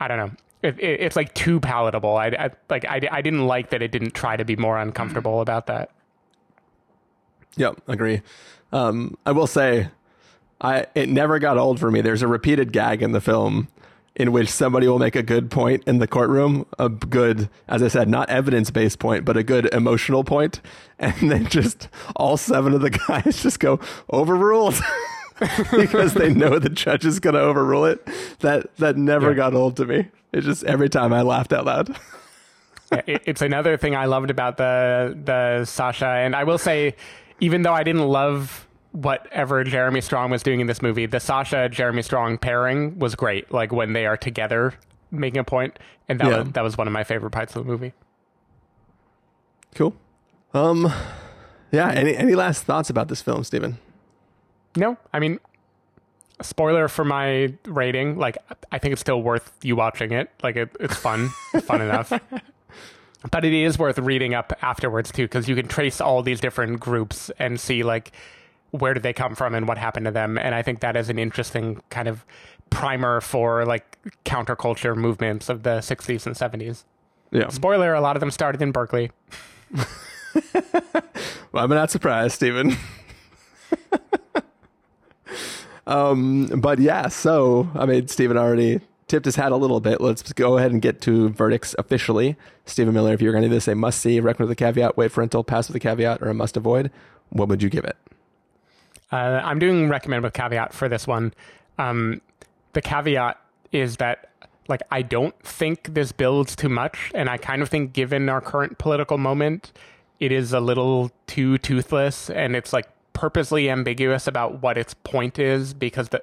I 0.00 0.08
don't 0.08 0.18
know. 0.18 0.30
It, 0.62 0.78
it, 0.80 1.00
it's 1.00 1.16
like 1.16 1.32
too 1.34 1.60
palatable. 1.60 2.16
I, 2.16 2.26
I 2.28 2.50
like 2.68 2.84
I, 2.86 3.00
I 3.10 3.22
didn't 3.22 3.46
like 3.46 3.70
that 3.70 3.82
it 3.82 3.92
didn't 3.92 4.14
try 4.14 4.36
to 4.36 4.44
be 4.44 4.56
more 4.56 4.78
uncomfortable 4.78 5.40
about 5.40 5.66
that. 5.66 5.90
Yep, 7.56 7.82
agree. 7.86 8.22
Um, 8.72 9.16
I 9.24 9.32
will 9.32 9.46
say 9.46 9.88
I 10.64 10.86
it 10.94 11.10
never 11.10 11.38
got 11.38 11.58
old 11.58 11.78
for 11.78 11.90
me. 11.90 12.00
There's 12.00 12.22
a 12.22 12.26
repeated 12.26 12.72
gag 12.72 13.02
in 13.02 13.12
the 13.12 13.20
film 13.20 13.68
in 14.16 14.32
which 14.32 14.48
somebody 14.48 14.88
will 14.88 14.98
make 14.98 15.16
a 15.16 15.22
good 15.22 15.50
point 15.50 15.82
in 15.86 15.98
the 15.98 16.06
courtroom, 16.06 16.64
a 16.78 16.88
good, 16.88 17.50
as 17.68 17.82
I 17.82 17.88
said, 17.88 18.08
not 18.08 18.30
evidence 18.30 18.70
based 18.70 18.98
point, 18.98 19.24
but 19.24 19.36
a 19.36 19.42
good 19.42 19.66
emotional 19.74 20.24
point, 20.24 20.60
and 20.98 21.30
then 21.30 21.46
just 21.46 21.88
all 22.16 22.36
seven 22.36 22.72
of 22.72 22.80
the 22.80 22.90
guys 23.08 23.42
just 23.42 23.60
go 23.60 23.78
overruled. 24.12 24.80
because 25.76 26.14
they 26.14 26.32
know 26.32 26.60
the 26.60 26.68
judge 26.68 27.04
is 27.04 27.18
going 27.18 27.34
to 27.34 27.40
overrule 27.40 27.84
it. 27.84 28.08
That 28.38 28.74
that 28.76 28.96
never 28.96 29.30
yeah. 29.30 29.36
got 29.36 29.54
old 29.54 29.76
to 29.78 29.84
me. 29.84 30.08
It 30.32 30.42
just 30.42 30.64
every 30.64 30.88
time 30.88 31.12
I 31.12 31.22
laughed 31.22 31.52
out 31.52 31.66
loud. 31.66 31.96
it's 33.06 33.42
another 33.42 33.76
thing 33.76 33.96
I 33.96 34.06
loved 34.06 34.30
about 34.30 34.56
the 34.56 35.18
the 35.24 35.64
Sacha, 35.64 36.06
and 36.06 36.34
I 36.34 36.44
will 36.44 36.58
say, 36.58 36.94
even 37.40 37.62
though 37.62 37.74
I 37.74 37.82
didn't 37.82 38.06
love 38.06 38.63
whatever 38.94 39.64
Jeremy 39.64 40.00
Strong 40.00 40.30
was 40.30 40.42
doing 40.42 40.60
in 40.60 40.68
this 40.68 40.80
movie, 40.80 41.06
the 41.06 41.18
Sacha 41.18 41.68
Jeremy 41.68 42.02
Strong 42.02 42.38
pairing 42.38 42.98
was 42.98 43.16
great. 43.16 43.52
Like 43.52 43.72
when 43.72 43.92
they 43.92 44.06
are 44.06 44.16
together 44.16 44.74
making 45.10 45.40
a 45.40 45.44
point, 45.44 45.78
and 46.08 46.20
that 46.20 46.30
yeah. 46.30 46.42
was, 46.42 46.52
that 46.52 46.62
was 46.62 46.78
one 46.78 46.86
of 46.86 46.92
my 46.92 47.02
favorite 47.02 47.30
parts 47.30 47.56
of 47.56 47.64
the 47.64 47.70
movie. 47.70 47.92
Cool. 49.74 49.94
Um, 50.52 50.92
yeah. 51.72 51.90
Any 51.90 52.16
any 52.16 52.36
last 52.36 52.62
thoughts 52.62 52.88
about 52.88 53.08
this 53.08 53.20
film, 53.20 53.42
Stephen? 53.42 53.78
No, 54.76 54.96
I 55.12 55.18
mean, 55.18 55.40
spoiler 56.40 56.86
for 56.86 57.04
my 57.04 57.52
rating. 57.64 58.16
Like, 58.16 58.38
I 58.70 58.78
think 58.78 58.92
it's 58.92 59.00
still 59.00 59.22
worth 59.22 59.52
you 59.62 59.74
watching 59.74 60.12
it. 60.12 60.30
Like, 60.42 60.56
it, 60.56 60.70
it's 60.78 60.96
fun, 60.96 61.28
fun 61.62 61.80
enough. 61.80 62.12
But 63.30 63.44
it 63.44 63.52
is 63.52 63.78
worth 63.78 63.98
reading 63.98 64.34
up 64.34 64.52
afterwards 64.62 65.10
too, 65.10 65.24
because 65.24 65.48
you 65.48 65.56
can 65.56 65.66
trace 65.66 66.00
all 66.00 66.22
these 66.22 66.40
different 66.40 66.78
groups 66.78 67.30
and 67.38 67.58
see 67.58 67.82
like 67.82 68.12
where 68.74 68.92
did 68.92 69.04
they 69.04 69.12
come 69.12 69.36
from 69.36 69.54
and 69.54 69.68
what 69.68 69.78
happened 69.78 70.04
to 70.04 70.10
them. 70.10 70.36
And 70.36 70.52
I 70.52 70.60
think 70.60 70.80
that 70.80 70.96
is 70.96 71.08
an 71.08 71.16
interesting 71.16 71.80
kind 71.90 72.08
of 72.08 72.26
primer 72.70 73.20
for 73.20 73.64
like 73.64 73.98
counterculture 74.24 74.96
movements 74.96 75.48
of 75.48 75.62
the 75.62 75.78
60s 75.78 76.26
and 76.26 76.34
70s. 76.34 76.82
Yeah. 77.30 77.50
Spoiler, 77.50 77.94
a 77.94 78.00
lot 78.00 78.16
of 78.16 78.20
them 78.20 78.32
started 78.32 78.60
in 78.60 78.72
Berkeley. 78.72 79.12
well, 79.74 79.84
I'm 81.54 81.70
not 81.70 81.92
surprised, 81.92 82.34
Stephen. 82.34 82.76
um, 85.86 86.46
but 86.46 86.80
yeah, 86.80 87.06
so 87.06 87.70
I 87.76 87.86
mean, 87.86 88.08
Stephen 88.08 88.36
already 88.36 88.80
tipped 89.06 89.26
his 89.26 89.36
hat 89.36 89.52
a 89.52 89.56
little 89.56 89.78
bit. 89.78 90.00
Let's 90.00 90.32
go 90.32 90.58
ahead 90.58 90.72
and 90.72 90.82
get 90.82 91.00
to 91.02 91.28
verdicts 91.28 91.76
officially. 91.78 92.36
Stephen 92.66 92.92
Miller, 92.92 93.14
if 93.14 93.22
you're 93.22 93.32
going 93.32 93.42
to 93.42 93.48
do 93.48 93.54
this 93.54 93.68
a 93.68 93.76
must 93.76 94.00
see, 94.00 94.18
recommend 94.18 94.48
with 94.48 94.58
a 94.58 94.64
caveat, 94.64 94.96
wait 94.96 95.12
for 95.12 95.20
rental, 95.20 95.44
pass 95.44 95.68
with 95.68 95.76
a 95.76 95.80
caveat, 95.80 96.22
or 96.22 96.28
a 96.28 96.34
must 96.34 96.56
avoid, 96.56 96.90
what 97.28 97.48
would 97.48 97.62
you 97.62 97.70
give 97.70 97.84
it? 97.84 97.96
Uh, 99.14 99.40
I'm 99.44 99.60
doing 99.60 99.88
recommend 99.88 100.24
with 100.24 100.32
caveat 100.32 100.72
for 100.72 100.88
this 100.88 101.06
one. 101.06 101.32
Um, 101.78 102.20
the 102.72 102.82
caveat 102.82 103.38
is 103.70 103.98
that 103.98 104.28
like 104.66 104.80
I 104.90 105.02
don't 105.02 105.38
think 105.40 105.94
this 105.94 106.10
builds 106.10 106.56
too 106.56 106.68
much, 106.68 107.12
and 107.14 107.30
I 107.30 107.36
kind 107.36 107.62
of 107.62 107.68
think 107.68 107.92
given 107.92 108.28
our 108.28 108.40
current 108.40 108.78
political 108.78 109.16
moment, 109.16 109.72
it 110.18 110.32
is 110.32 110.52
a 110.52 110.58
little 110.58 111.12
too 111.28 111.58
toothless, 111.58 112.28
and 112.28 112.56
it's 112.56 112.72
like 112.72 112.88
purposely 113.12 113.70
ambiguous 113.70 114.26
about 114.26 114.60
what 114.62 114.76
its 114.76 114.94
point 114.94 115.38
is 115.38 115.74
because 115.74 116.08
the. 116.08 116.22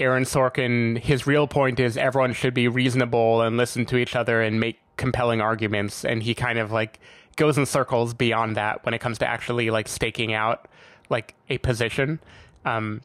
Aaron 0.00 0.24
Sorkin, 0.24 0.98
his 0.98 1.24
real 1.24 1.46
point 1.46 1.78
is 1.78 1.96
everyone 1.96 2.32
should 2.32 2.52
be 2.52 2.66
reasonable 2.66 3.42
and 3.42 3.56
listen 3.56 3.86
to 3.86 3.96
each 3.96 4.16
other 4.16 4.42
and 4.42 4.58
make 4.58 4.80
compelling 4.96 5.40
arguments. 5.40 6.04
And 6.04 6.20
he 6.20 6.34
kind 6.34 6.58
of 6.58 6.72
like 6.72 6.98
goes 7.36 7.56
in 7.56 7.64
circles 7.64 8.12
beyond 8.12 8.56
that 8.56 8.84
when 8.84 8.92
it 8.92 8.98
comes 8.98 9.18
to 9.18 9.26
actually 9.28 9.70
like 9.70 9.86
staking 9.86 10.34
out 10.34 10.66
like 11.08 11.34
a 11.48 11.58
position. 11.58 12.20
Um, 12.64 13.02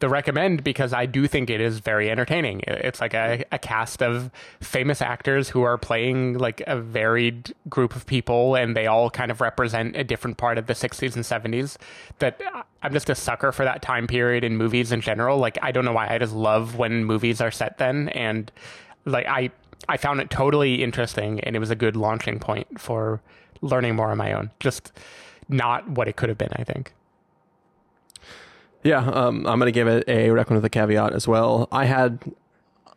the 0.00 0.08
recommend 0.08 0.62
because 0.62 0.92
I 0.92 1.06
do 1.06 1.26
think 1.26 1.50
it 1.50 1.60
is 1.60 1.80
very 1.80 2.10
entertaining. 2.10 2.60
It's 2.66 3.00
like 3.00 3.14
a, 3.14 3.44
a 3.50 3.58
cast 3.58 4.02
of 4.02 4.30
famous 4.60 5.02
actors 5.02 5.48
who 5.48 5.62
are 5.62 5.76
playing 5.76 6.38
like 6.38 6.62
a 6.66 6.80
varied 6.80 7.52
group 7.68 7.96
of 7.96 8.06
people, 8.06 8.54
and 8.54 8.76
they 8.76 8.86
all 8.86 9.10
kind 9.10 9.30
of 9.30 9.40
represent 9.40 9.96
a 9.96 10.04
different 10.04 10.36
part 10.36 10.56
of 10.56 10.66
the 10.66 10.74
60s 10.74 11.16
and 11.16 11.24
70s. 11.24 11.76
That 12.20 12.40
I'm 12.82 12.92
just 12.92 13.10
a 13.10 13.14
sucker 13.14 13.50
for 13.50 13.64
that 13.64 13.82
time 13.82 14.06
period 14.06 14.44
in 14.44 14.56
movies 14.56 14.92
in 14.92 15.00
general. 15.00 15.38
Like, 15.38 15.58
I 15.62 15.72
don't 15.72 15.84
know 15.84 15.92
why 15.92 16.08
I 16.08 16.18
just 16.18 16.34
love 16.34 16.76
when 16.76 17.04
movies 17.04 17.40
are 17.40 17.50
set 17.50 17.78
then. 17.78 18.08
And 18.10 18.52
like, 19.04 19.26
I 19.26 19.50
I 19.88 19.96
found 19.96 20.20
it 20.20 20.30
totally 20.30 20.82
interesting, 20.82 21.40
and 21.40 21.56
it 21.56 21.58
was 21.58 21.70
a 21.70 21.76
good 21.76 21.96
launching 21.96 22.38
point 22.38 22.80
for 22.80 23.20
learning 23.62 23.96
more 23.96 24.10
on 24.10 24.18
my 24.18 24.32
own. 24.32 24.50
Just 24.60 24.92
not 25.48 25.88
what 25.88 26.06
it 26.06 26.16
could 26.16 26.28
have 26.28 26.38
been, 26.38 26.52
I 26.52 26.62
think. 26.62 26.92
Yeah, 28.88 29.06
um, 29.06 29.46
I'm 29.46 29.58
going 29.58 29.66
to 29.66 29.70
give 29.70 29.86
it 29.86 30.08
a 30.08 30.30
recommend 30.30 30.62
with 30.62 30.64
a 30.64 30.70
caveat 30.70 31.12
as 31.12 31.28
well. 31.28 31.68
I 31.70 31.84
had 31.84 32.20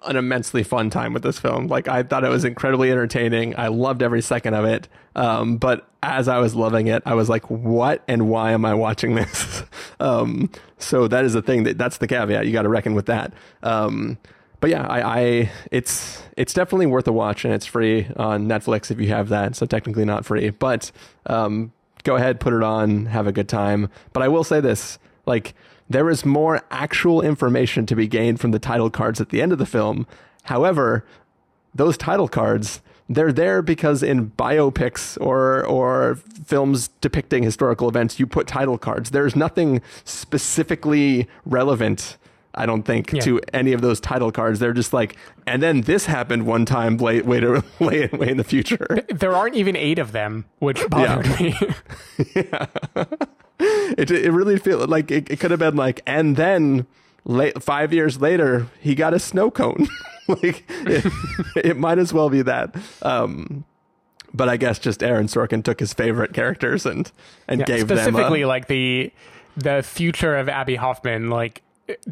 an 0.05 0.15
immensely 0.15 0.63
fun 0.63 0.89
time 0.89 1.11
with 1.11 1.21
this 1.21 1.37
film. 1.37 1.67
Like 1.67 1.89
I 1.89 2.01
thought 2.01 2.23
it 2.23 2.29
was 2.29 2.45
incredibly 2.45 2.89
entertaining. 2.91 3.59
I 3.59 3.67
loved 3.67 4.01
every 4.01 4.21
second 4.21 4.53
of 4.53 4.63
it. 4.63 4.87
Um, 5.17 5.57
but 5.57 5.89
as 6.01 6.29
I 6.29 6.39
was 6.39 6.55
loving 6.55 6.87
it, 6.87 7.03
I 7.05 7.13
was 7.13 7.27
like, 7.27 7.49
"What 7.49 8.03
and 8.07 8.29
why 8.29 8.53
am 8.53 8.63
I 8.63 8.73
watching 8.73 9.15
this?" 9.15 9.63
um, 9.99 10.49
so 10.77 11.09
that 11.09 11.25
is 11.25 11.33
the 11.33 11.41
thing 11.41 11.63
that 11.63 11.77
that's 11.77 11.97
the 11.97 12.07
caveat. 12.07 12.45
You 12.45 12.53
got 12.53 12.61
to 12.61 12.69
reckon 12.69 12.93
with 12.93 13.07
that. 13.07 13.33
Um, 13.61 14.17
but 14.61 14.69
yeah, 14.69 14.87
I, 14.87 15.19
I, 15.19 15.51
it's 15.71 16.23
it's 16.37 16.53
definitely 16.53 16.85
worth 16.85 17.07
a 17.09 17.11
watch, 17.11 17.43
and 17.43 17.53
it's 17.53 17.65
free 17.65 18.07
on 18.15 18.47
Netflix 18.47 18.91
if 18.91 18.99
you 19.01 19.09
have 19.09 19.27
that. 19.27 19.57
So 19.57 19.65
technically 19.65 20.05
not 20.05 20.25
free, 20.25 20.51
but 20.51 20.89
um, 21.25 21.73
go 22.05 22.15
ahead, 22.15 22.39
put 22.39 22.53
it 22.53 22.63
on, 22.63 23.07
have 23.07 23.27
a 23.27 23.33
good 23.33 23.49
time. 23.49 23.89
But 24.13 24.23
I 24.23 24.29
will 24.29 24.45
say 24.45 24.61
this, 24.61 24.97
like 25.25 25.53
there 25.93 26.09
is 26.09 26.25
more 26.25 26.61
actual 26.71 27.21
information 27.21 27.85
to 27.85 27.95
be 27.95 28.07
gained 28.07 28.39
from 28.39 28.51
the 28.51 28.59
title 28.59 28.89
cards 28.89 29.19
at 29.21 29.29
the 29.29 29.41
end 29.41 29.51
of 29.51 29.57
the 29.57 29.65
film. 29.65 30.07
However, 30.43 31.05
those 31.73 31.97
title 31.97 32.27
cards 32.27 32.81
they're 33.09 33.33
there 33.33 33.61
because 33.61 34.01
in 34.01 34.31
biopics 34.31 35.19
or 35.19 35.65
or 35.65 36.15
films 36.45 36.87
depicting 37.01 37.43
historical 37.43 37.89
events 37.89 38.19
you 38.19 38.25
put 38.25 38.47
title 38.47 38.77
cards 38.77 39.11
there's 39.11 39.35
nothing 39.35 39.81
specifically 40.05 41.27
relevant 41.45 42.17
I 42.53 42.65
don't 42.65 42.83
think 42.83 43.13
yeah. 43.13 43.21
to 43.21 43.39
any 43.53 43.71
of 43.73 43.81
those 43.81 43.99
title 43.99 44.31
cards. 44.31 44.59
They're 44.59 44.73
just 44.73 44.91
like, 44.91 45.15
and 45.47 45.63
then 45.63 45.81
this 45.81 46.05
happened 46.05 46.45
one 46.45 46.65
time 46.65 46.97
way 46.97 47.21
way, 47.21 47.39
to, 47.39 47.63
way, 47.79 48.07
way 48.07 48.29
in 48.29 48.37
the 48.37 48.43
future. 48.43 49.05
There 49.09 49.33
aren't 49.33 49.55
even 49.55 49.75
eight 49.75 49.99
of 49.99 50.11
them, 50.11 50.45
which 50.59 50.85
bothered 50.89 51.27
yeah. 51.27 51.41
me. 51.41 51.55
yeah. 52.35 52.65
It 53.97 54.09
it 54.11 54.31
really 54.31 54.57
feels 54.57 54.87
like 54.87 55.11
it, 55.11 55.29
it 55.29 55.39
could 55.39 55.51
have 55.51 55.59
been 55.59 55.75
like, 55.75 56.01
and 56.05 56.35
then 56.35 56.87
late, 57.25 57.61
five 57.61 57.93
years 57.93 58.19
later, 58.21 58.67
he 58.79 58.95
got 58.95 59.13
a 59.13 59.19
snow 59.19 59.51
cone. 59.51 59.87
like 60.27 60.63
it, 60.69 61.11
it, 61.55 61.77
might 61.77 61.97
as 61.97 62.13
well 62.13 62.29
be 62.29 62.41
that. 62.41 62.75
Um, 63.01 63.65
but 64.33 64.49
I 64.49 64.57
guess 64.57 64.79
just 64.79 65.03
Aaron 65.03 65.27
Sorkin 65.27 65.63
took 65.63 65.79
his 65.79 65.93
favorite 65.93 66.33
characters 66.33 66.85
and 66.85 67.11
and 67.47 67.59
yeah, 67.61 67.65
gave 67.65 67.81
specifically 67.81 68.41
them 68.41 68.47
a, 68.47 68.49
like 68.49 68.67
the 68.67 69.11
the 69.57 69.83
future 69.83 70.35
of 70.35 70.47
Abbie 70.47 70.77
Hoffman, 70.77 71.29
like 71.29 71.61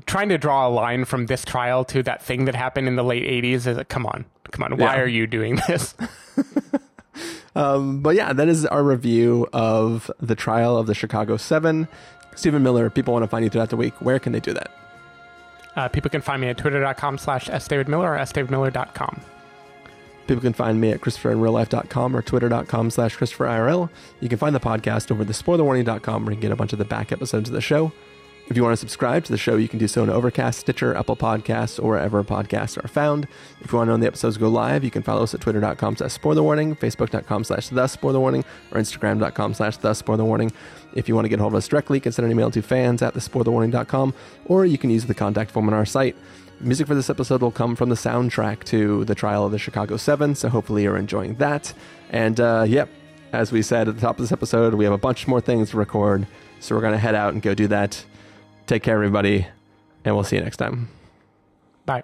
trying 0.06 0.30
to 0.30 0.38
draw 0.38 0.68
a 0.68 0.70
line 0.70 1.06
from 1.06 1.28
this 1.28 1.46
trial 1.46 1.86
to 1.86 2.04
that 2.04 2.22
thing 2.22 2.46
that 2.46 2.56
happened 2.56 2.88
in 2.88 2.96
the 2.96 3.04
late 3.04 3.24
80s 3.24 3.68
is 3.68 3.78
like, 3.78 3.90
come 3.90 4.06
on, 4.06 4.26
come 4.52 4.64
on, 4.64 4.78
why 4.78 4.96
yeah. 4.96 5.02
are 5.02 5.08
you 5.08 5.28
doing 5.28 5.60
this? 5.68 5.96
um, 7.56 8.02
but 8.02 8.16
yeah, 8.16 8.34
that 8.34 8.48
is 8.48 8.66
our 8.66 8.84
review 8.84 9.48
of 9.54 10.10
the 10.20 10.36
trial 10.36 10.78
of 10.78 10.88
the 10.88 10.96
Chicago 10.96 11.38
Seven. 11.38 11.88
Stephen 12.36 12.64
Miller, 12.64 12.90
people 12.90 13.14
want 13.14 13.24
to 13.24 13.28
find 13.28 13.44
you 13.44 13.50
throughout 13.50 13.70
the 13.70 13.78
week. 13.78 13.94
Where 14.02 14.20
can 14.20 14.32
they 14.32 14.40
do 14.40 14.54
that? 14.54 14.72
Uh, 15.76 15.88
people 15.88 16.10
can 16.10 16.22
find 16.22 16.42
me 16.42 16.48
at 16.48 16.58
twitter.com 16.58 17.18
slash 17.18 17.48
sdavidmiller 17.48 18.04
or 18.04 18.18
sdavidmiller.com. 18.18 19.22
People 20.28 20.42
can 20.42 20.54
find 20.54 20.80
me 20.80 20.92
at 20.92 21.02
christopherinreallife.com 21.02 22.16
or 22.16 22.22
twitter.com 22.22 22.92
slash 22.92 23.18
christopherirl. 23.18 23.90
You 24.20 24.30
can 24.30 24.38
find 24.38 24.56
the 24.56 24.60
podcast 24.60 25.10
over 25.10 25.24
at 25.24 25.28
thespoilerwarning.com 25.28 26.26
where 26.26 26.32
you 26.32 26.36
can 26.38 26.42
get 26.42 26.52
a 26.52 26.56
bunch 26.56 26.72
of 26.72 26.80
the 26.80 26.86
back 26.86 27.12
episodes 27.12 27.50
of 27.50 27.56
the 27.56 27.62
show. 27.62 27.92
If 28.50 28.58
you 28.58 28.64
want 28.64 28.74
to 28.74 28.78
subscribe 28.78 29.26
to 29.26 29.32
the 29.32 29.38
show, 29.38 29.58
you 29.58 29.68
can 29.68 29.78
do 29.78 29.88
so 29.88 30.02
on 30.02 30.10
Overcast, 30.10 30.62
Stitcher, 30.62 30.96
Apple 30.96 31.16
Podcasts, 31.16 31.78
or 31.78 31.92
wherever 31.92 32.24
podcasts 32.24 32.84
are 32.84 32.88
found. 32.88 33.28
If 33.62 33.72
you 33.72 33.78
want 33.78 33.86
to 33.86 33.90
know 33.90 33.94
when 33.94 34.02
the 34.02 34.08
episodes 34.08 34.38
go 34.38 34.50
live, 34.50 34.84
you 34.84 34.90
can 34.90 35.04
follow 35.04 35.22
us 35.22 35.36
at 35.36 35.42
twitter.com 35.42 35.98
slash 35.98 36.18
spoilerwarning, 36.18 36.76
facebook.com 36.80 37.44
slash 37.44 37.70
the 37.70 37.82
or 37.84 38.80
instagram.com 38.80 39.54
slash 39.54 39.78
the. 39.78 40.52
If 40.96 41.08
you 41.08 41.14
want 41.14 41.26
to 41.26 41.30
get 41.30 41.40
hold 41.40 41.54
of 41.54 41.58
us 41.58 41.68
directly, 41.68 41.98
you 41.98 42.02
can 42.02 42.12
send 42.12 42.26
an 42.26 42.32
email 42.32 42.50
to 42.50 42.64
fans 42.64 43.04
at 43.04 43.14
thespoilerwarning.com, 43.14 44.16
or 44.46 44.66
you 44.66 44.80
can 44.80 44.90
use 44.90 45.06
the 45.06 45.14
contact 45.14 45.52
form 45.52 45.68
on 45.68 45.76
our 45.76 45.86
site. 45.86 46.16
Music 46.60 46.88
for 46.88 46.96
this 46.96 47.12
episode 47.12 47.44
will 47.44 47.52
come 47.52 47.76
from 47.76 47.90
the 47.90 47.96
soundtrack 47.96 48.64
to 48.64 49.06
the 49.06 49.14
trial 49.14 49.46
of 49.46 49.52
the 49.52 49.60
Chicago 49.60 49.96
Seven, 49.96 50.34
so 50.34 50.50
hopefully 50.50 50.82
you're 50.84 50.98
enjoying 50.98 51.36
that. 51.36 51.72
And 52.10 52.40
uh, 52.40 52.66
yep, 52.68 52.90
as 53.32 53.52
we 53.52 53.62
said 53.62 53.88
at 53.88 53.94
the 53.94 54.02
top 54.02 54.18
of 54.18 54.24
this 54.24 54.32
episode, 54.32 54.74
we 54.74 54.86
have 54.86 54.94
a 54.94 54.98
bunch 54.98 55.28
more 55.28 55.40
things 55.40 55.70
to 55.70 55.78
record, 55.78 56.26
so 56.60 56.74
we're 56.74 56.82
going 56.82 56.94
to 56.94 56.98
head 56.98 57.14
out 57.14 57.34
and 57.34 57.44
go 57.44 57.54
do 57.54 57.68
that. 57.68 58.04
Take 58.70 58.84
care, 58.84 58.94
everybody, 58.94 59.48
and 60.06 60.14
we'll 60.14 60.24
see 60.24 60.36
you 60.36 60.44
next 60.44 60.58
time. 60.58 60.90
Bye. 61.88 62.04